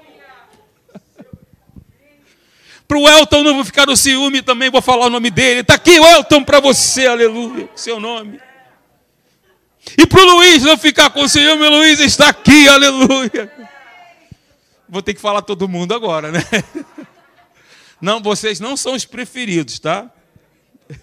Para 2.88 2.98
o 2.98 3.08
Elton 3.08 3.44
não 3.44 3.56
vou 3.56 3.66
ficar 3.66 3.86
no 3.86 3.98
ciúme 3.98 4.42
também, 4.42 4.70
vou 4.70 4.82
falar 4.82 5.08
o 5.08 5.10
nome 5.10 5.30
dele. 5.30 5.60
Está 5.60 5.74
aqui 5.74 6.00
o 6.00 6.06
Elton 6.06 6.44
para 6.44 6.62
você, 6.62 7.06
aleluia, 7.06 7.70
seu 7.76 8.00
nome. 8.00 8.40
E 9.98 10.08
para 10.08 10.22
o 10.22 10.26
Luiz 10.26 10.64
não 10.64 10.78
ficar 10.78 11.10
com 11.10 11.28
ciúme, 11.28 11.66
o 11.66 11.70
Luiz 11.70 12.00
está 12.00 12.30
aqui, 12.30 12.68
aleluia. 12.68 13.52
Vou 14.88 15.02
ter 15.02 15.14
que 15.14 15.20
falar 15.20 15.42
todo 15.42 15.68
mundo 15.68 15.94
agora, 15.94 16.32
né? 16.32 16.40
Não, 18.00 18.22
vocês 18.22 18.60
não 18.60 18.78
são 18.78 18.94
os 18.94 19.06
preferidos, 19.06 19.80
tá? 19.80 20.10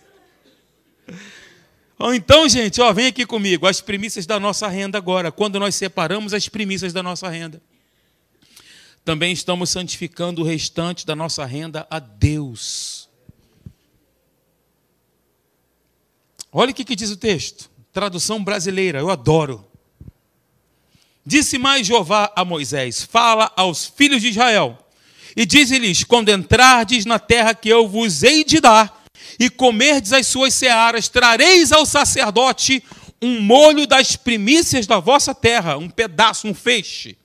Então, 2.15 2.49
gente, 2.49 2.81
ó, 2.81 2.93
vem 2.93 3.07
aqui 3.07 3.25
comigo, 3.25 3.67
as 3.67 3.81
primícias 3.81 4.27
da 4.27 4.39
nossa 4.39 4.69
renda 4.69 4.99
agora, 4.99 5.33
quando 5.33 5.59
nós 5.59 5.75
separamos 5.75 6.35
as 6.35 6.49
primícias 6.49 6.93
da 6.93 7.03
nossa 7.03 7.29
renda 7.29 7.63
também 9.05 9.33
estamos 9.33 9.69
santificando 9.69 10.41
o 10.41 10.45
restante 10.45 11.05
da 11.05 11.15
nossa 11.15 11.45
renda 11.45 11.87
a 11.91 11.99
Deus. 11.99 13.09
Olha 16.51 16.71
o 16.71 16.75
que 16.75 16.97
diz 16.97 17.11
o 17.11 17.17
texto, 17.17 17.71
tradução 17.93 18.43
brasileira, 18.43 19.01
eu 19.01 19.11
adoro. 19.11 19.67
Disse 21.27 21.59
mais 21.59 21.87
Jeová 21.87 22.33
a 22.35 22.45
Moisés: 22.45 23.03
Fala 23.03 23.53
aos 23.57 23.87
filhos 23.87 24.23
de 24.23 24.29
Israel, 24.29 24.79
e 25.37 25.45
diz-lhes: 25.45 26.03
Quando 26.05 26.31
entrardes 26.31 27.05
na 27.05 27.19
terra 27.19 27.55
que 27.55 27.69
eu 27.69 27.87
vos 27.87 28.23
hei 28.23 28.43
de 28.43 28.61
dar, 28.61 29.05
e 29.39 29.51
comerdes 29.51 30.13
as 30.13 30.27
suas 30.27 30.55
searas, 30.55 31.09
trareis 31.09 31.73
ao 31.73 31.85
sacerdote 31.85 32.83
um 33.21 33.41
molho 33.41 33.87
das 33.87 34.17
primícias 34.17 34.87
da 34.87 34.99
vossa 34.99 35.35
terra, 35.35 35.77
um 35.77 35.91
pedaço, 35.91 36.47
um 36.47 36.55
feixe 36.55 37.19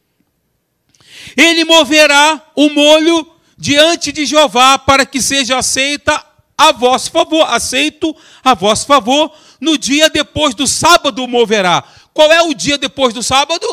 ele 1.39 1.63
moverá 1.63 2.51
o 2.55 2.69
molho 2.69 3.25
diante 3.57 4.11
de 4.11 4.25
Jeová 4.25 4.77
para 4.77 5.05
que 5.05 5.21
seja 5.21 5.57
aceita 5.57 6.25
a 6.57 6.71
vosso 6.71 7.11
favor, 7.11 7.43
aceito 7.49 8.15
a 8.43 8.53
vosso 8.53 8.85
favor, 8.85 9.33
no 9.61 9.77
dia 9.77 10.09
depois 10.09 10.53
do 10.53 10.67
sábado 10.67 11.25
moverá. 11.27 11.83
Qual 12.13 12.31
é 12.31 12.41
o 12.41 12.53
dia 12.53 12.77
depois 12.77 13.13
do 13.13 13.23
sábado? 13.23 13.65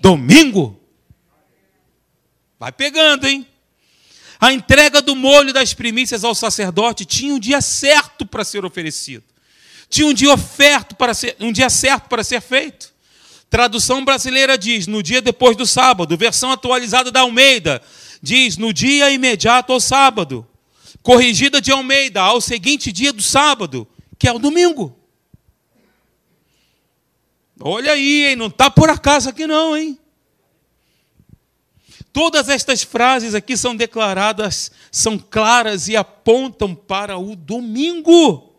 Domingo. 0.00 0.80
Vai 2.58 2.72
pegando, 2.72 3.26
hein? 3.26 3.46
A 4.40 4.52
entrega 4.52 5.02
do 5.02 5.14
molho 5.16 5.52
das 5.52 5.74
primícias 5.74 6.24
ao 6.24 6.34
sacerdote 6.34 7.04
tinha 7.04 7.34
um 7.34 7.38
dia 7.38 7.60
certo 7.60 8.24
para 8.24 8.44
ser 8.44 8.64
oferecido. 8.64 9.24
Tinha 9.90 10.06
um 10.06 10.14
dia 10.14 10.32
oferto 10.32 10.94
para 10.96 11.12
ser, 11.12 11.36
um 11.40 11.52
dia 11.52 11.68
certo 11.68 12.08
para 12.08 12.22
ser 12.22 12.40
feito. 12.40 12.92
Tradução 13.50 14.04
brasileira 14.04 14.58
diz 14.58 14.86
no 14.86 15.02
dia 15.02 15.22
depois 15.22 15.56
do 15.56 15.66
sábado. 15.66 16.16
Versão 16.16 16.52
atualizada 16.52 17.10
da 17.10 17.20
Almeida 17.20 17.82
diz 18.22 18.56
no 18.56 18.72
dia 18.72 19.10
imediato 19.10 19.72
ao 19.72 19.80
sábado. 19.80 20.46
Corrigida 21.02 21.60
de 21.60 21.72
Almeida 21.72 22.20
ao 22.20 22.40
seguinte 22.40 22.92
dia 22.92 23.12
do 23.12 23.22
sábado, 23.22 23.88
que 24.18 24.28
é 24.28 24.32
o 24.32 24.38
domingo. 24.38 24.94
Olha 27.60 27.92
aí, 27.92 28.26
hein? 28.26 28.36
não 28.36 28.46
está 28.48 28.70
por 28.70 28.90
acaso 28.90 29.30
aqui 29.30 29.46
não, 29.46 29.76
hein? 29.76 29.98
Todas 32.12 32.48
estas 32.48 32.82
frases 32.82 33.34
aqui 33.34 33.56
são 33.56 33.74
declaradas, 33.74 34.70
são 34.90 35.18
claras 35.18 35.88
e 35.88 35.96
apontam 35.96 36.74
para 36.74 37.16
o 37.16 37.34
domingo. 37.34 38.54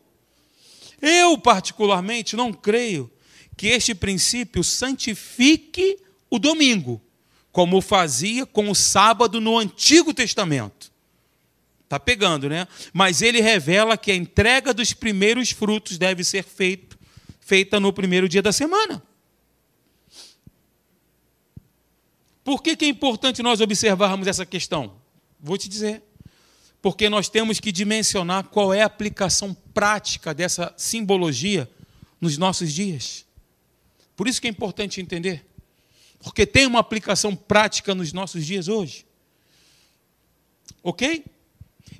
Eu, 1.01 1.37
particularmente, 1.37 2.35
não 2.35 2.51
creio 2.51 3.11
que 3.59 3.67
este 3.67 3.93
princípio 3.93 4.63
santifique 4.63 5.99
o 6.29 6.39
domingo, 6.39 7.01
como 7.51 7.81
fazia 7.81 8.45
com 8.45 8.69
o 8.69 8.73
sábado 8.73 9.41
no 9.41 9.57
Antigo 9.57 10.13
Testamento. 10.13 10.89
Está 11.83 11.99
pegando, 11.99 12.47
né? 12.47 12.65
Mas 12.93 13.21
ele 13.21 13.41
revela 13.41 13.97
que 13.97 14.13
a 14.13 14.15
entrega 14.15 14.73
dos 14.73 14.93
primeiros 14.93 15.51
frutos 15.51 15.97
deve 15.97 16.23
ser 16.23 16.41
feito, 16.41 16.97
feita 17.41 17.81
no 17.81 17.91
primeiro 17.91 18.29
dia 18.29 18.41
da 18.41 18.53
semana. 18.53 19.03
Por 22.45 22.63
que, 22.63 22.77
que 22.77 22.85
é 22.85 22.87
importante 22.87 23.43
nós 23.43 23.59
observarmos 23.59 24.25
essa 24.25 24.45
questão? 24.45 24.93
Vou 25.37 25.57
te 25.57 25.67
dizer. 25.67 26.01
Porque 26.81 27.09
nós 27.09 27.27
temos 27.27 27.59
que 27.59 27.73
dimensionar 27.73 28.45
qual 28.45 28.73
é 28.73 28.83
a 28.83 28.85
aplicação 28.85 29.53
prática 29.73 30.33
dessa 30.33 30.73
simbologia 30.77 31.69
nos 32.21 32.37
nossos 32.37 32.71
dias. 32.71 33.27
Por 34.19 34.27
isso 34.27 34.41
que 34.41 34.47
é 34.47 34.49
importante 34.49 34.99
entender. 34.99 35.45
Porque 36.19 36.45
tem 36.45 36.67
uma 36.67 36.79
aplicação 36.79 37.33
prática 37.33 37.95
nos 37.95 38.11
nossos 38.11 38.45
dias 38.45 38.67
hoje. 38.67 39.05
Ok? 40.83 41.23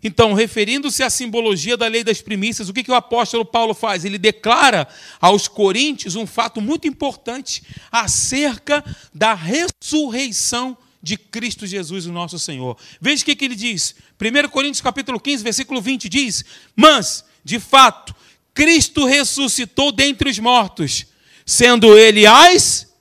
Então, 0.03 0.33
referindo-se 0.33 1.01
à 1.01 1.09
simbologia 1.09 1.77
da 1.77 1.87
lei 1.87 2.03
das 2.03 2.19
primícias, 2.21 2.67
o 2.67 2.73
que, 2.73 2.83
que 2.83 2.91
o 2.91 2.95
apóstolo 2.95 3.45
Paulo 3.45 3.73
faz? 3.73 4.03
Ele 4.03 4.17
declara 4.17 4.85
aos 5.21 5.47
coríntios 5.47 6.17
um 6.17 6.27
fato 6.27 6.59
muito 6.59 6.89
importante 6.89 7.63
acerca 7.89 8.83
da 9.13 9.33
ressurreição 9.33 10.77
de 11.01 11.15
Cristo 11.15 11.65
Jesus, 11.65 12.05
o 12.05 12.11
nosso 12.11 12.37
Senhor. 12.37 12.77
Veja 12.99 13.23
o 13.23 13.25
que, 13.25 13.33
que 13.37 13.45
ele 13.45 13.55
diz. 13.55 13.95
1 14.19 14.49
Coríntios 14.49 14.81
capítulo 14.81 15.21
15, 15.21 15.41
versículo 15.41 15.81
20 15.81 16.09
diz: 16.09 16.43
Mas, 16.75 17.23
de 17.45 17.61
fato, 17.61 18.13
Cristo 18.53 19.05
ressuscitou 19.05 19.93
dentre 19.93 20.29
os 20.29 20.37
mortos, 20.37 21.05
sendo 21.49 21.97
ele 21.97 22.27
as 22.27 22.93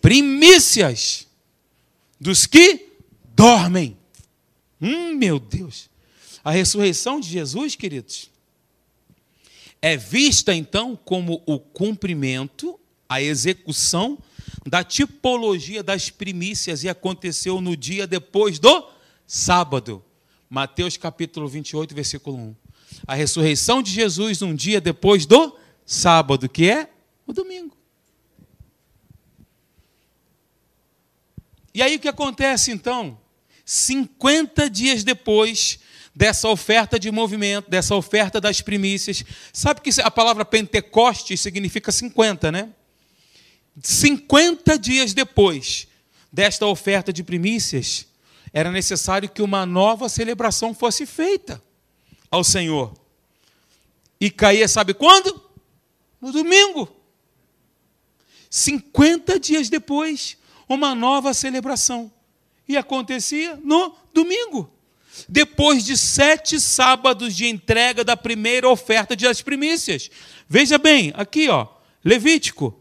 primícias 0.00 1.26
dos 2.18 2.46
que 2.46 2.88
dormem. 3.36 3.98
Hum, 4.80 5.14
meu 5.14 5.38
Deus. 5.38 5.90
A 6.42 6.50
ressurreição 6.50 7.20
de 7.20 7.28
Jesus, 7.28 7.76
queridos, 7.76 8.30
é 9.82 9.94
vista 9.94 10.54
então 10.54 10.98
como 11.04 11.42
o 11.44 11.58
cumprimento, 11.58 12.80
a 13.06 13.20
execução 13.20 14.18
da 14.66 14.82
tipologia 14.82 15.82
das 15.82 16.08
primícias 16.08 16.84
e 16.84 16.88
aconteceu 16.88 17.60
no 17.60 17.76
dia 17.76 18.06
depois 18.06 18.58
do 18.58 18.88
sábado. 19.26 20.02
Mateus 20.48 20.96
capítulo 20.96 21.46
28, 21.46 21.94
versículo 21.94 22.38
1. 22.38 22.56
A 23.06 23.14
ressurreição 23.14 23.82
de 23.82 23.90
Jesus 23.90 24.40
um 24.40 24.54
dia 24.54 24.80
depois 24.80 25.26
do 25.26 25.54
sábado, 25.84 26.48
que 26.48 26.70
é 26.70 26.88
o 27.26 27.34
domingo. 27.34 27.81
E 31.74 31.82
aí 31.82 31.96
o 31.96 32.00
que 32.00 32.08
acontece 32.08 32.70
então? 32.70 33.18
50 33.64 34.68
dias 34.68 35.04
depois 35.04 35.78
dessa 36.14 36.48
oferta 36.48 36.98
de 36.98 37.10
movimento, 37.10 37.70
dessa 37.70 37.94
oferta 37.94 38.40
das 38.40 38.60
primícias, 38.60 39.24
sabe 39.52 39.80
que 39.80 40.00
a 40.00 40.10
palavra 40.10 40.44
Pentecoste 40.44 41.36
significa 41.36 41.90
50, 41.90 42.52
né? 42.52 42.68
50 43.80 44.78
dias 44.78 45.14
depois 45.14 45.86
desta 46.30 46.66
oferta 46.66 47.12
de 47.12 47.22
primícias, 47.22 48.06
era 48.52 48.70
necessário 48.70 49.28
que 49.28 49.40
uma 49.40 49.64
nova 49.64 50.08
celebração 50.08 50.74
fosse 50.74 51.06
feita. 51.06 51.62
ao 52.30 52.42
Senhor. 52.42 52.94
E 54.18 54.30
caía, 54.30 54.66
sabe 54.66 54.94
quando? 54.94 55.38
No 56.18 56.32
domingo. 56.32 56.88
50 58.48 59.38
dias 59.38 59.68
depois, 59.68 60.38
uma 60.74 60.94
nova 60.94 61.34
celebração. 61.34 62.10
E 62.68 62.76
acontecia 62.76 63.58
no 63.62 63.94
domingo. 64.12 64.72
Depois 65.28 65.84
de 65.84 65.96
sete 65.96 66.58
sábados 66.60 67.36
de 67.36 67.46
entrega 67.46 68.02
da 68.02 68.16
primeira 68.16 68.68
oferta 68.68 69.14
das 69.14 69.42
primícias. 69.42 70.10
Veja 70.48 70.78
bem, 70.78 71.12
aqui, 71.16 71.48
ó, 71.48 71.68
Levítico. 72.04 72.78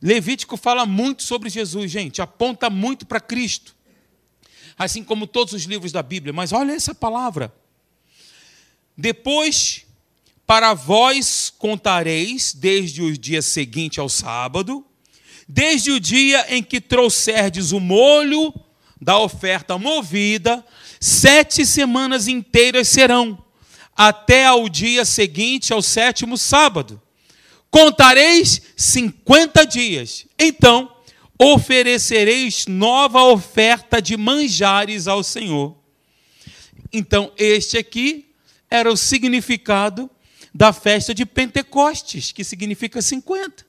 Levítico 0.00 0.56
fala 0.56 0.84
muito 0.84 1.22
sobre 1.22 1.48
Jesus, 1.48 1.90
gente, 1.90 2.20
aponta 2.20 2.68
muito 2.68 3.06
para 3.06 3.20
Cristo. 3.20 3.74
Assim 4.78 5.02
como 5.02 5.26
todos 5.26 5.54
os 5.54 5.64
livros 5.64 5.92
da 5.92 6.02
Bíblia, 6.02 6.32
mas 6.32 6.52
olha 6.52 6.72
essa 6.72 6.94
palavra. 6.94 7.54
Depois, 8.96 9.86
para 10.46 10.74
vós 10.74 11.52
contareis, 11.58 12.54
desde 12.54 13.02
o 13.02 13.16
dia 13.16 13.42
seguinte 13.42 13.98
ao 14.00 14.08
sábado, 14.08 14.86
desde 15.48 15.90
o 15.90 16.00
dia 16.00 16.46
em 16.54 16.62
que 16.62 16.80
trouxerdes 16.80 17.72
o 17.72 17.80
molho 17.80 18.52
da 19.00 19.18
oferta 19.18 19.78
movida, 19.78 20.64
sete 21.00 21.64
semanas 21.66 22.28
inteiras 22.28 22.88
serão, 22.88 23.42
até 23.96 24.46
ao 24.46 24.68
dia 24.68 25.04
seguinte 25.04 25.72
ao 25.72 25.82
sétimo 25.82 26.36
sábado 26.36 27.00
contareis 27.76 28.62
50 28.74 29.66
dias. 29.66 30.26
Então, 30.38 30.90
oferecereis 31.38 32.66
nova 32.66 33.22
oferta 33.24 34.00
de 34.00 34.16
manjares 34.16 35.06
ao 35.06 35.22
Senhor. 35.22 35.76
Então, 36.90 37.30
este 37.36 37.76
aqui 37.76 38.30
era 38.70 38.90
o 38.90 38.96
significado 38.96 40.10
da 40.54 40.72
festa 40.72 41.14
de 41.14 41.26
Pentecostes, 41.26 42.32
que 42.32 42.42
significa 42.42 43.02
50. 43.02 43.65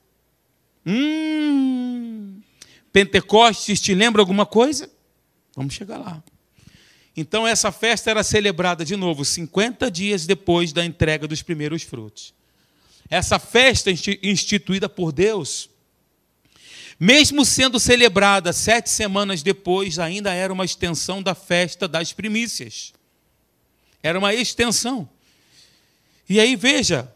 Hum, 0.90 2.40
Pentecostes 2.90 3.78
te 3.78 3.94
lembra 3.94 4.22
alguma 4.22 4.46
coisa? 4.46 4.90
Vamos 5.54 5.74
chegar 5.74 5.98
lá. 5.98 6.22
Então, 7.14 7.46
essa 7.46 7.70
festa 7.70 8.10
era 8.10 8.22
celebrada 8.22 8.86
de 8.86 8.96
novo 8.96 9.22
50 9.22 9.90
dias 9.90 10.24
depois 10.24 10.72
da 10.72 10.82
entrega 10.82 11.28
dos 11.28 11.42
primeiros 11.42 11.82
frutos. 11.82 12.32
Essa 13.10 13.38
festa 13.38 13.90
instituída 13.90 14.88
por 14.88 15.12
Deus, 15.12 15.68
mesmo 16.98 17.44
sendo 17.44 17.78
celebrada 17.78 18.52
sete 18.52 18.88
semanas 18.88 19.42
depois, 19.42 19.98
ainda 19.98 20.32
era 20.32 20.52
uma 20.52 20.64
extensão 20.64 21.22
da 21.22 21.34
festa 21.34 21.86
das 21.86 22.14
primícias. 22.14 22.94
Era 24.02 24.18
uma 24.18 24.32
extensão. 24.32 25.06
E 26.28 26.40
aí 26.40 26.56
veja, 26.56 27.14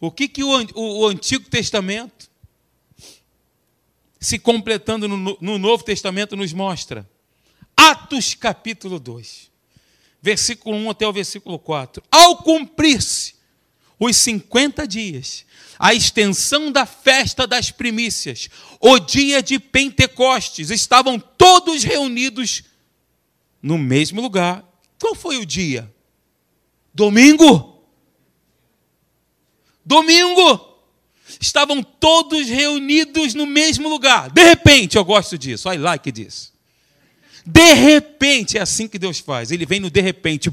o 0.00 0.10
que, 0.10 0.28
que 0.28 0.44
o, 0.44 0.50
o, 0.74 1.00
o 1.00 1.06
Antigo 1.06 1.48
Testamento, 1.48 2.27
se 4.20 4.38
completando 4.38 5.06
no, 5.06 5.38
no 5.40 5.58
Novo 5.58 5.84
Testamento, 5.84 6.36
nos 6.36 6.52
mostra? 6.52 7.08
Atos 7.76 8.34
capítulo 8.34 8.98
2, 8.98 9.50
versículo 10.20 10.76
1 10.76 10.90
até 10.90 11.06
o 11.06 11.12
versículo 11.12 11.58
4. 11.58 12.02
Ao 12.10 12.36
cumprir-se 12.38 13.36
os 13.98 14.16
50 14.16 14.86
dias, 14.86 15.44
a 15.78 15.94
extensão 15.94 16.72
da 16.72 16.84
festa 16.84 17.46
das 17.46 17.70
primícias, 17.70 18.48
o 18.80 18.98
dia 18.98 19.42
de 19.42 19.58
Pentecostes, 19.58 20.70
estavam 20.70 21.18
todos 21.18 21.84
reunidos 21.84 22.64
no 23.62 23.78
mesmo 23.78 24.20
lugar. 24.20 24.64
Qual 25.00 25.14
foi 25.14 25.38
o 25.38 25.46
dia? 25.46 25.92
Domingo. 26.92 27.84
Domingo. 29.84 30.67
Estavam 31.40 31.82
todos 31.82 32.48
reunidos 32.48 33.34
no 33.34 33.46
mesmo 33.46 33.88
lugar. 33.88 34.30
De 34.30 34.42
repente, 34.42 34.96
eu 34.96 35.04
gosto 35.04 35.36
disso. 35.36 35.72
I 35.72 35.76
like 35.76 36.10
disso. 36.10 36.52
De 37.44 37.74
repente, 37.74 38.58
é 38.58 38.60
assim 38.60 38.86
que 38.86 38.98
Deus 38.98 39.18
faz. 39.18 39.50
Ele 39.50 39.64
vem 39.64 39.80
no 39.80 39.90
de 39.90 40.00
repente. 40.00 40.50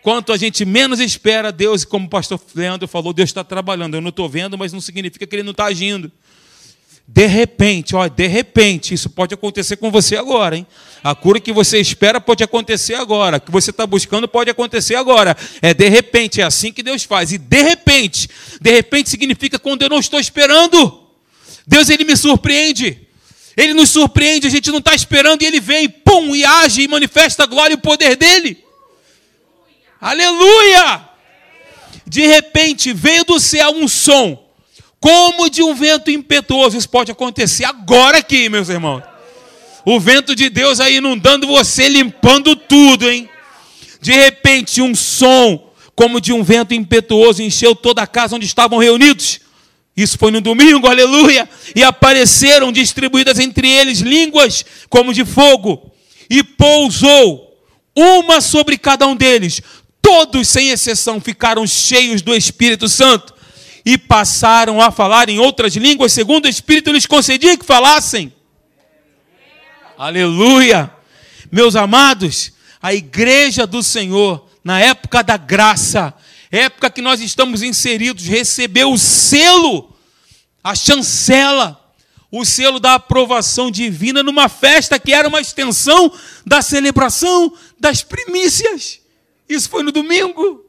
Quanto 0.00 0.32
a 0.32 0.36
gente 0.36 0.64
menos 0.64 1.00
espera 1.00 1.52
Deus, 1.52 1.84
como 1.84 2.06
o 2.06 2.08
pastor 2.08 2.40
Leandro 2.54 2.88
falou, 2.88 3.12
Deus 3.12 3.28
está 3.28 3.44
trabalhando. 3.44 3.94
Eu 3.94 4.00
não 4.00 4.08
estou 4.08 4.28
vendo, 4.28 4.56
mas 4.56 4.72
não 4.72 4.80
significa 4.80 5.26
que 5.26 5.36
ele 5.36 5.42
não 5.42 5.50
está 5.50 5.66
agindo. 5.66 6.10
De 7.10 7.26
repente, 7.26 7.96
ó, 7.96 8.06
de 8.06 8.26
repente, 8.26 8.92
isso 8.92 9.08
pode 9.08 9.32
acontecer 9.32 9.78
com 9.78 9.90
você 9.90 10.14
agora, 10.14 10.56
hein? 10.56 10.66
A 11.02 11.14
cura 11.14 11.40
que 11.40 11.52
você 11.52 11.78
espera 11.80 12.20
pode 12.20 12.44
acontecer 12.44 12.94
agora. 12.94 13.40
Que 13.40 13.50
você 13.50 13.70
está 13.70 13.86
buscando 13.86 14.28
pode 14.28 14.50
acontecer 14.50 14.94
agora. 14.94 15.34
É 15.62 15.72
de 15.72 15.88
repente, 15.88 16.42
é 16.42 16.44
assim 16.44 16.70
que 16.70 16.82
Deus 16.82 17.04
faz. 17.04 17.32
E 17.32 17.38
de 17.38 17.62
repente, 17.62 18.28
de 18.60 18.70
repente 18.70 19.08
significa 19.08 19.58
quando 19.58 19.82
eu 19.82 19.88
não 19.88 20.00
estou 20.00 20.20
esperando. 20.20 21.02
Deus, 21.66 21.88
ele 21.88 22.04
me 22.04 22.14
surpreende. 22.14 23.08
Ele 23.56 23.74
nos 23.74 23.90
surpreende, 23.90 24.46
a 24.46 24.50
gente 24.50 24.70
não 24.70 24.78
está 24.78 24.94
esperando 24.94 25.42
e 25.42 25.46
ele 25.46 25.58
vem, 25.58 25.88
pum, 25.88 26.36
e 26.36 26.44
age 26.44 26.82
e 26.82 26.88
manifesta 26.88 27.42
a 27.42 27.46
glória 27.46 27.74
e 27.74 27.76
o 27.76 27.80
poder 27.80 28.14
dele. 28.14 28.62
Aleluia! 30.00 31.08
De 32.06 32.24
repente 32.24 32.92
veio 32.92 33.24
do 33.24 33.40
céu 33.40 33.70
um 33.72 33.88
som, 33.88 34.47
como 35.00 35.48
de 35.48 35.62
um 35.62 35.74
vento 35.74 36.10
impetuoso. 36.10 36.76
Isso 36.76 36.88
pode 36.88 37.10
acontecer 37.10 37.64
agora 37.64 38.18
aqui, 38.18 38.48
meus 38.48 38.68
irmãos. 38.68 39.02
O 39.84 39.98
vento 39.98 40.34
de 40.34 40.50
Deus 40.50 40.80
aí 40.80 40.96
inundando 40.96 41.46
você, 41.46 41.88
limpando 41.88 42.54
tudo, 42.54 43.08
hein? 43.08 43.28
De 44.00 44.12
repente, 44.12 44.82
um 44.82 44.94
som, 44.94 45.72
como 45.94 46.20
de 46.20 46.32
um 46.32 46.42
vento 46.42 46.74
impetuoso, 46.74 47.42
encheu 47.42 47.74
toda 47.74 48.02
a 48.02 48.06
casa 48.06 48.36
onde 48.36 48.46
estavam 48.46 48.78
reunidos. 48.78 49.40
Isso 49.96 50.18
foi 50.18 50.30
no 50.30 50.40
domingo, 50.40 50.86
aleluia. 50.86 51.48
E 51.74 51.82
apareceram 51.82 52.70
distribuídas 52.70 53.38
entre 53.38 53.68
eles 53.68 54.00
línguas 54.00 54.64
como 54.88 55.14
de 55.14 55.24
fogo, 55.24 55.92
e 56.30 56.42
pousou 56.42 57.46
uma 57.96 58.40
sobre 58.40 58.76
cada 58.76 59.06
um 59.06 59.16
deles 59.16 59.62
todos, 60.08 60.48
sem 60.48 60.70
exceção, 60.70 61.20
ficaram 61.20 61.66
cheios 61.66 62.22
do 62.22 62.34
Espírito 62.34 62.88
Santo 62.88 63.34
e 63.88 63.96
passaram 63.96 64.82
a 64.82 64.90
falar 64.90 65.30
em 65.30 65.38
outras 65.38 65.74
línguas, 65.74 66.12
segundo 66.12 66.44
o 66.44 66.48
Espírito 66.48 66.92
lhes 66.92 67.06
concedia 67.06 67.56
que 67.56 67.64
falassem. 67.64 68.30
Aleluia! 69.96 70.92
Meus 71.50 71.74
amados, 71.74 72.52
a 72.82 72.92
igreja 72.92 73.66
do 73.66 73.82
Senhor, 73.82 74.46
na 74.62 74.78
época 74.78 75.22
da 75.22 75.38
graça, 75.38 76.12
época 76.52 76.90
que 76.90 77.00
nós 77.00 77.18
estamos 77.22 77.62
inseridos, 77.62 78.26
recebeu 78.26 78.92
o 78.92 78.98
selo, 78.98 79.96
a 80.62 80.74
chancela, 80.74 81.82
o 82.30 82.44
selo 82.44 82.78
da 82.78 82.96
aprovação 82.96 83.70
divina 83.70 84.22
numa 84.22 84.50
festa 84.50 84.98
que 84.98 85.14
era 85.14 85.26
uma 85.26 85.40
extensão 85.40 86.12
da 86.44 86.60
celebração 86.60 87.50
das 87.80 88.02
primícias. 88.02 89.00
Isso 89.48 89.66
foi 89.70 89.82
no 89.82 89.90
domingo. 89.90 90.67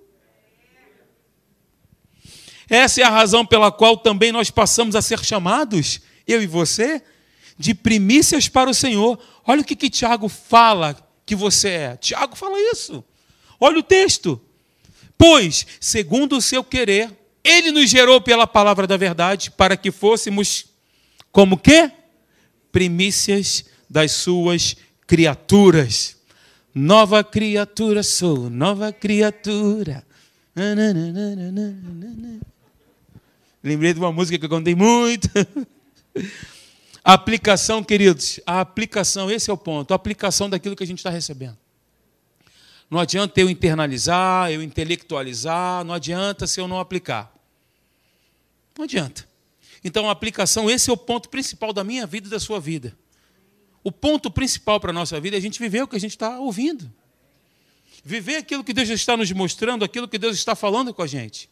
Essa 2.70 3.02
é 3.02 3.04
a 3.04 3.10
razão 3.10 3.46
pela 3.46 3.72
qual 3.72 3.98
também 3.98 4.32
nós 4.32 4.52
passamos 4.52 4.96
a 4.96 5.02
ser 5.02 5.24
chamados, 5.24 6.02
eu 6.28 6.42
e 6.42 6.48
você, 6.48 7.02
de 7.58 7.74
primícias 7.74 8.48
para 8.48 8.70
o 8.70 8.74
Senhor. 8.74 9.20
Olha 9.46 9.62
o 9.62 9.66
que, 9.66 9.76
que 9.76 9.90
Tiago 9.90 10.30
fala 10.30 10.96
que 11.26 11.36
você 11.36 11.70
é. 11.70 11.98
Tiago 11.98 12.36
fala 12.36 12.58
isso. 12.72 13.04
Olha 13.60 13.80
o 13.80 13.84
texto. 13.84 14.40
Pois, 15.18 15.66
segundo 15.80 16.38
o 16.38 16.42
seu 16.42 16.64
querer, 16.64 17.12
ele 17.44 17.72
nos 17.72 17.90
gerou 17.90 18.22
pela 18.22 18.48
palavra 18.48 18.88
da 18.88 18.96
verdade 18.96 19.52
para 19.52 19.76
que 19.76 19.92
fôssemos 19.92 20.66
como 21.32 21.58
que? 21.58 21.92
Primícias 22.72 23.66
das 23.90 24.12
suas 24.12 24.78
criaturas. 25.06 26.18
Nova 26.74 27.24
criatura 27.24 28.04
sou, 28.04 28.50
nova 28.50 28.94
criatura. 28.94 30.06
Lembrei 33.64 33.94
de 33.94 34.00
uma 34.00 34.12
música 34.12 34.38
que 34.38 34.46
eu 34.46 34.50
contei 34.50 34.76
muito. 34.76 35.30
aplicação, 37.04 37.84
queridos, 37.84 38.40
a 38.46 38.62
aplicação, 38.62 39.30
esse 39.30 39.50
é 39.50 39.54
o 39.54 39.58
ponto, 39.58 39.92
a 39.92 39.96
aplicação 39.96 40.50
daquilo 40.50 40.76
que 40.76 40.84
a 40.84 40.88
gente 40.88 41.00
está 41.00 41.10
recebendo. 41.10 41.58
Não 42.90 43.00
adianta 43.00 43.40
eu 43.40 43.50
internalizar, 43.50 44.52
eu 44.52 44.64
intelectualizar, 44.64 45.84
não 45.84 45.94
adianta 45.94 46.48
se 46.48 46.60
eu 46.60 46.68
não 46.68 46.80
aplicar. 46.80 47.34
Não 48.78 48.86
adianta. 48.86 49.28
Então, 49.84 50.10
a 50.10 50.12
aplicação, 50.12 50.70
esse 50.70 50.90
é 50.90 50.94
o 50.94 50.98
ponto 50.98 51.30
principal 51.30 51.72
da 51.72 51.84
minha 51.84 52.06
vida 52.08 52.28
e 52.28 52.32
da 52.32 52.40
sua 52.40 52.60
vida 52.60 52.98
o 53.84 53.92
ponto 53.92 54.30
principal 54.30 54.80
para 54.80 54.92
a 54.92 54.94
nossa 54.94 55.20
vida 55.20 55.36
é 55.36 55.40
a 55.40 55.42
gente 55.42 55.60
viver 55.60 55.82
o 55.82 55.88
que 55.88 55.96
a 55.96 56.00
gente 56.00 56.12
está 56.12 56.40
ouvindo. 56.40 56.92
Viver 58.04 58.38
aquilo 58.38 58.64
que 58.64 58.74
Deus 58.74 58.90
está 58.90 59.16
nos 59.16 59.32
mostrando, 59.32 59.84
aquilo 59.84 60.08
que 60.08 60.18
Deus 60.18 60.36
está 60.36 60.56
falando 60.56 60.94
com 60.94 61.02
a 61.02 61.08
gente. 61.08 61.50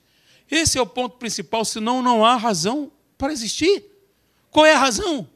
Esse 0.49 0.77
é 0.77 0.81
o 0.81 0.85
ponto 0.85 1.17
principal, 1.17 1.65
senão 1.65 2.01
não 2.01 2.25
há 2.25 2.35
razão 2.35 2.91
para 3.17 3.33
existir. 3.33 3.83
Qual 4.49 4.65
é 4.65 4.73
a 4.73 4.79
razão? 4.79 5.27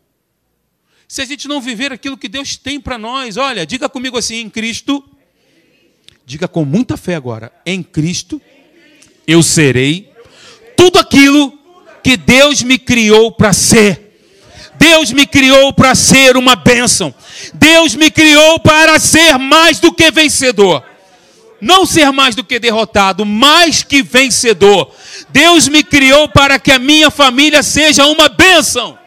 Se 1.08 1.22
a 1.22 1.26
gente 1.26 1.48
não 1.48 1.60
viver 1.60 1.92
aquilo 1.92 2.18
que 2.18 2.30
Deus 2.30 2.56
tem 2.56 2.80
para 2.80 2.98
nós, 2.98 3.36
olha, 3.36 3.66
diga 3.66 3.90
comigo 3.90 4.18
assim, 4.18 4.36
em 4.36 4.50
Cristo, 4.50 5.04
Diga 6.32 6.48
com 6.48 6.64
muita 6.64 6.96
fé 6.96 7.16
agora: 7.16 7.52
em 7.66 7.84
Cristo 7.84 8.42
eu 9.28 9.44
serei 9.44 10.10
tudo 10.78 10.98
aquilo 10.98 11.52
que 12.02 12.16
Deus 12.16 12.64
me 12.64 12.78
criou 12.78 13.32
para 13.32 13.52
ser. 13.52 14.10
Deus 14.76 15.12
me 15.12 15.28
criou 15.28 15.74
para 15.74 15.94
ser 15.94 16.38
uma 16.38 16.56
bênção. 16.56 17.14
Deus 17.54 17.96
me 17.96 18.10
criou 18.10 18.60
para 18.60 18.98
ser 18.98 19.38
mais 19.38 19.80
do 19.80 19.92
que 19.92 20.10
vencedor. 20.10 20.84
Não 21.62 21.86
ser 21.86 22.12
mais 22.12 22.34
do 22.34 22.44
que 22.44 22.60
derrotado, 22.60 23.24
mais 23.24 23.84
que 23.84 24.02
vencedor. 24.02 24.92
Deus 25.30 25.68
me 25.68 25.84
criou 25.84 26.28
para 26.28 26.58
que 26.58 26.72
a 26.72 26.80
minha 26.80 27.12
família 27.12 27.62
seja 27.62 28.08
uma 28.08 28.28
bênção. 28.28 28.98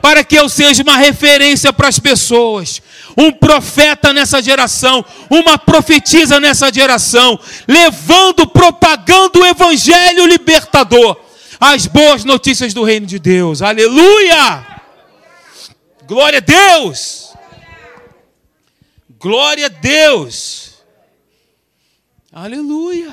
Para 0.00 0.24
que 0.24 0.34
eu 0.34 0.48
seja 0.48 0.82
uma 0.82 0.96
referência 0.96 1.70
para 1.70 1.88
as 1.88 1.98
pessoas. 1.98 2.80
Um 3.14 3.30
profeta 3.30 4.10
nessa 4.10 4.40
geração, 4.40 5.04
uma 5.28 5.58
profetisa 5.58 6.40
nessa 6.40 6.72
geração, 6.72 7.38
levando, 7.68 8.46
propagando 8.46 9.40
o 9.40 9.46
evangelho 9.46 10.24
libertador, 10.24 11.20
as 11.60 11.86
boas 11.86 12.24
notícias 12.24 12.72
do 12.72 12.82
reino 12.82 13.04
de 13.04 13.18
Deus. 13.18 13.60
Aleluia! 13.60 14.66
Glória 16.06 16.38
a 16.38 16.40
Deus! 16.40 17.34
Glória 19.18 19.66
a 19.66 19.68
Deus! 19.68 20.71
Aleluia! 22.32 23.12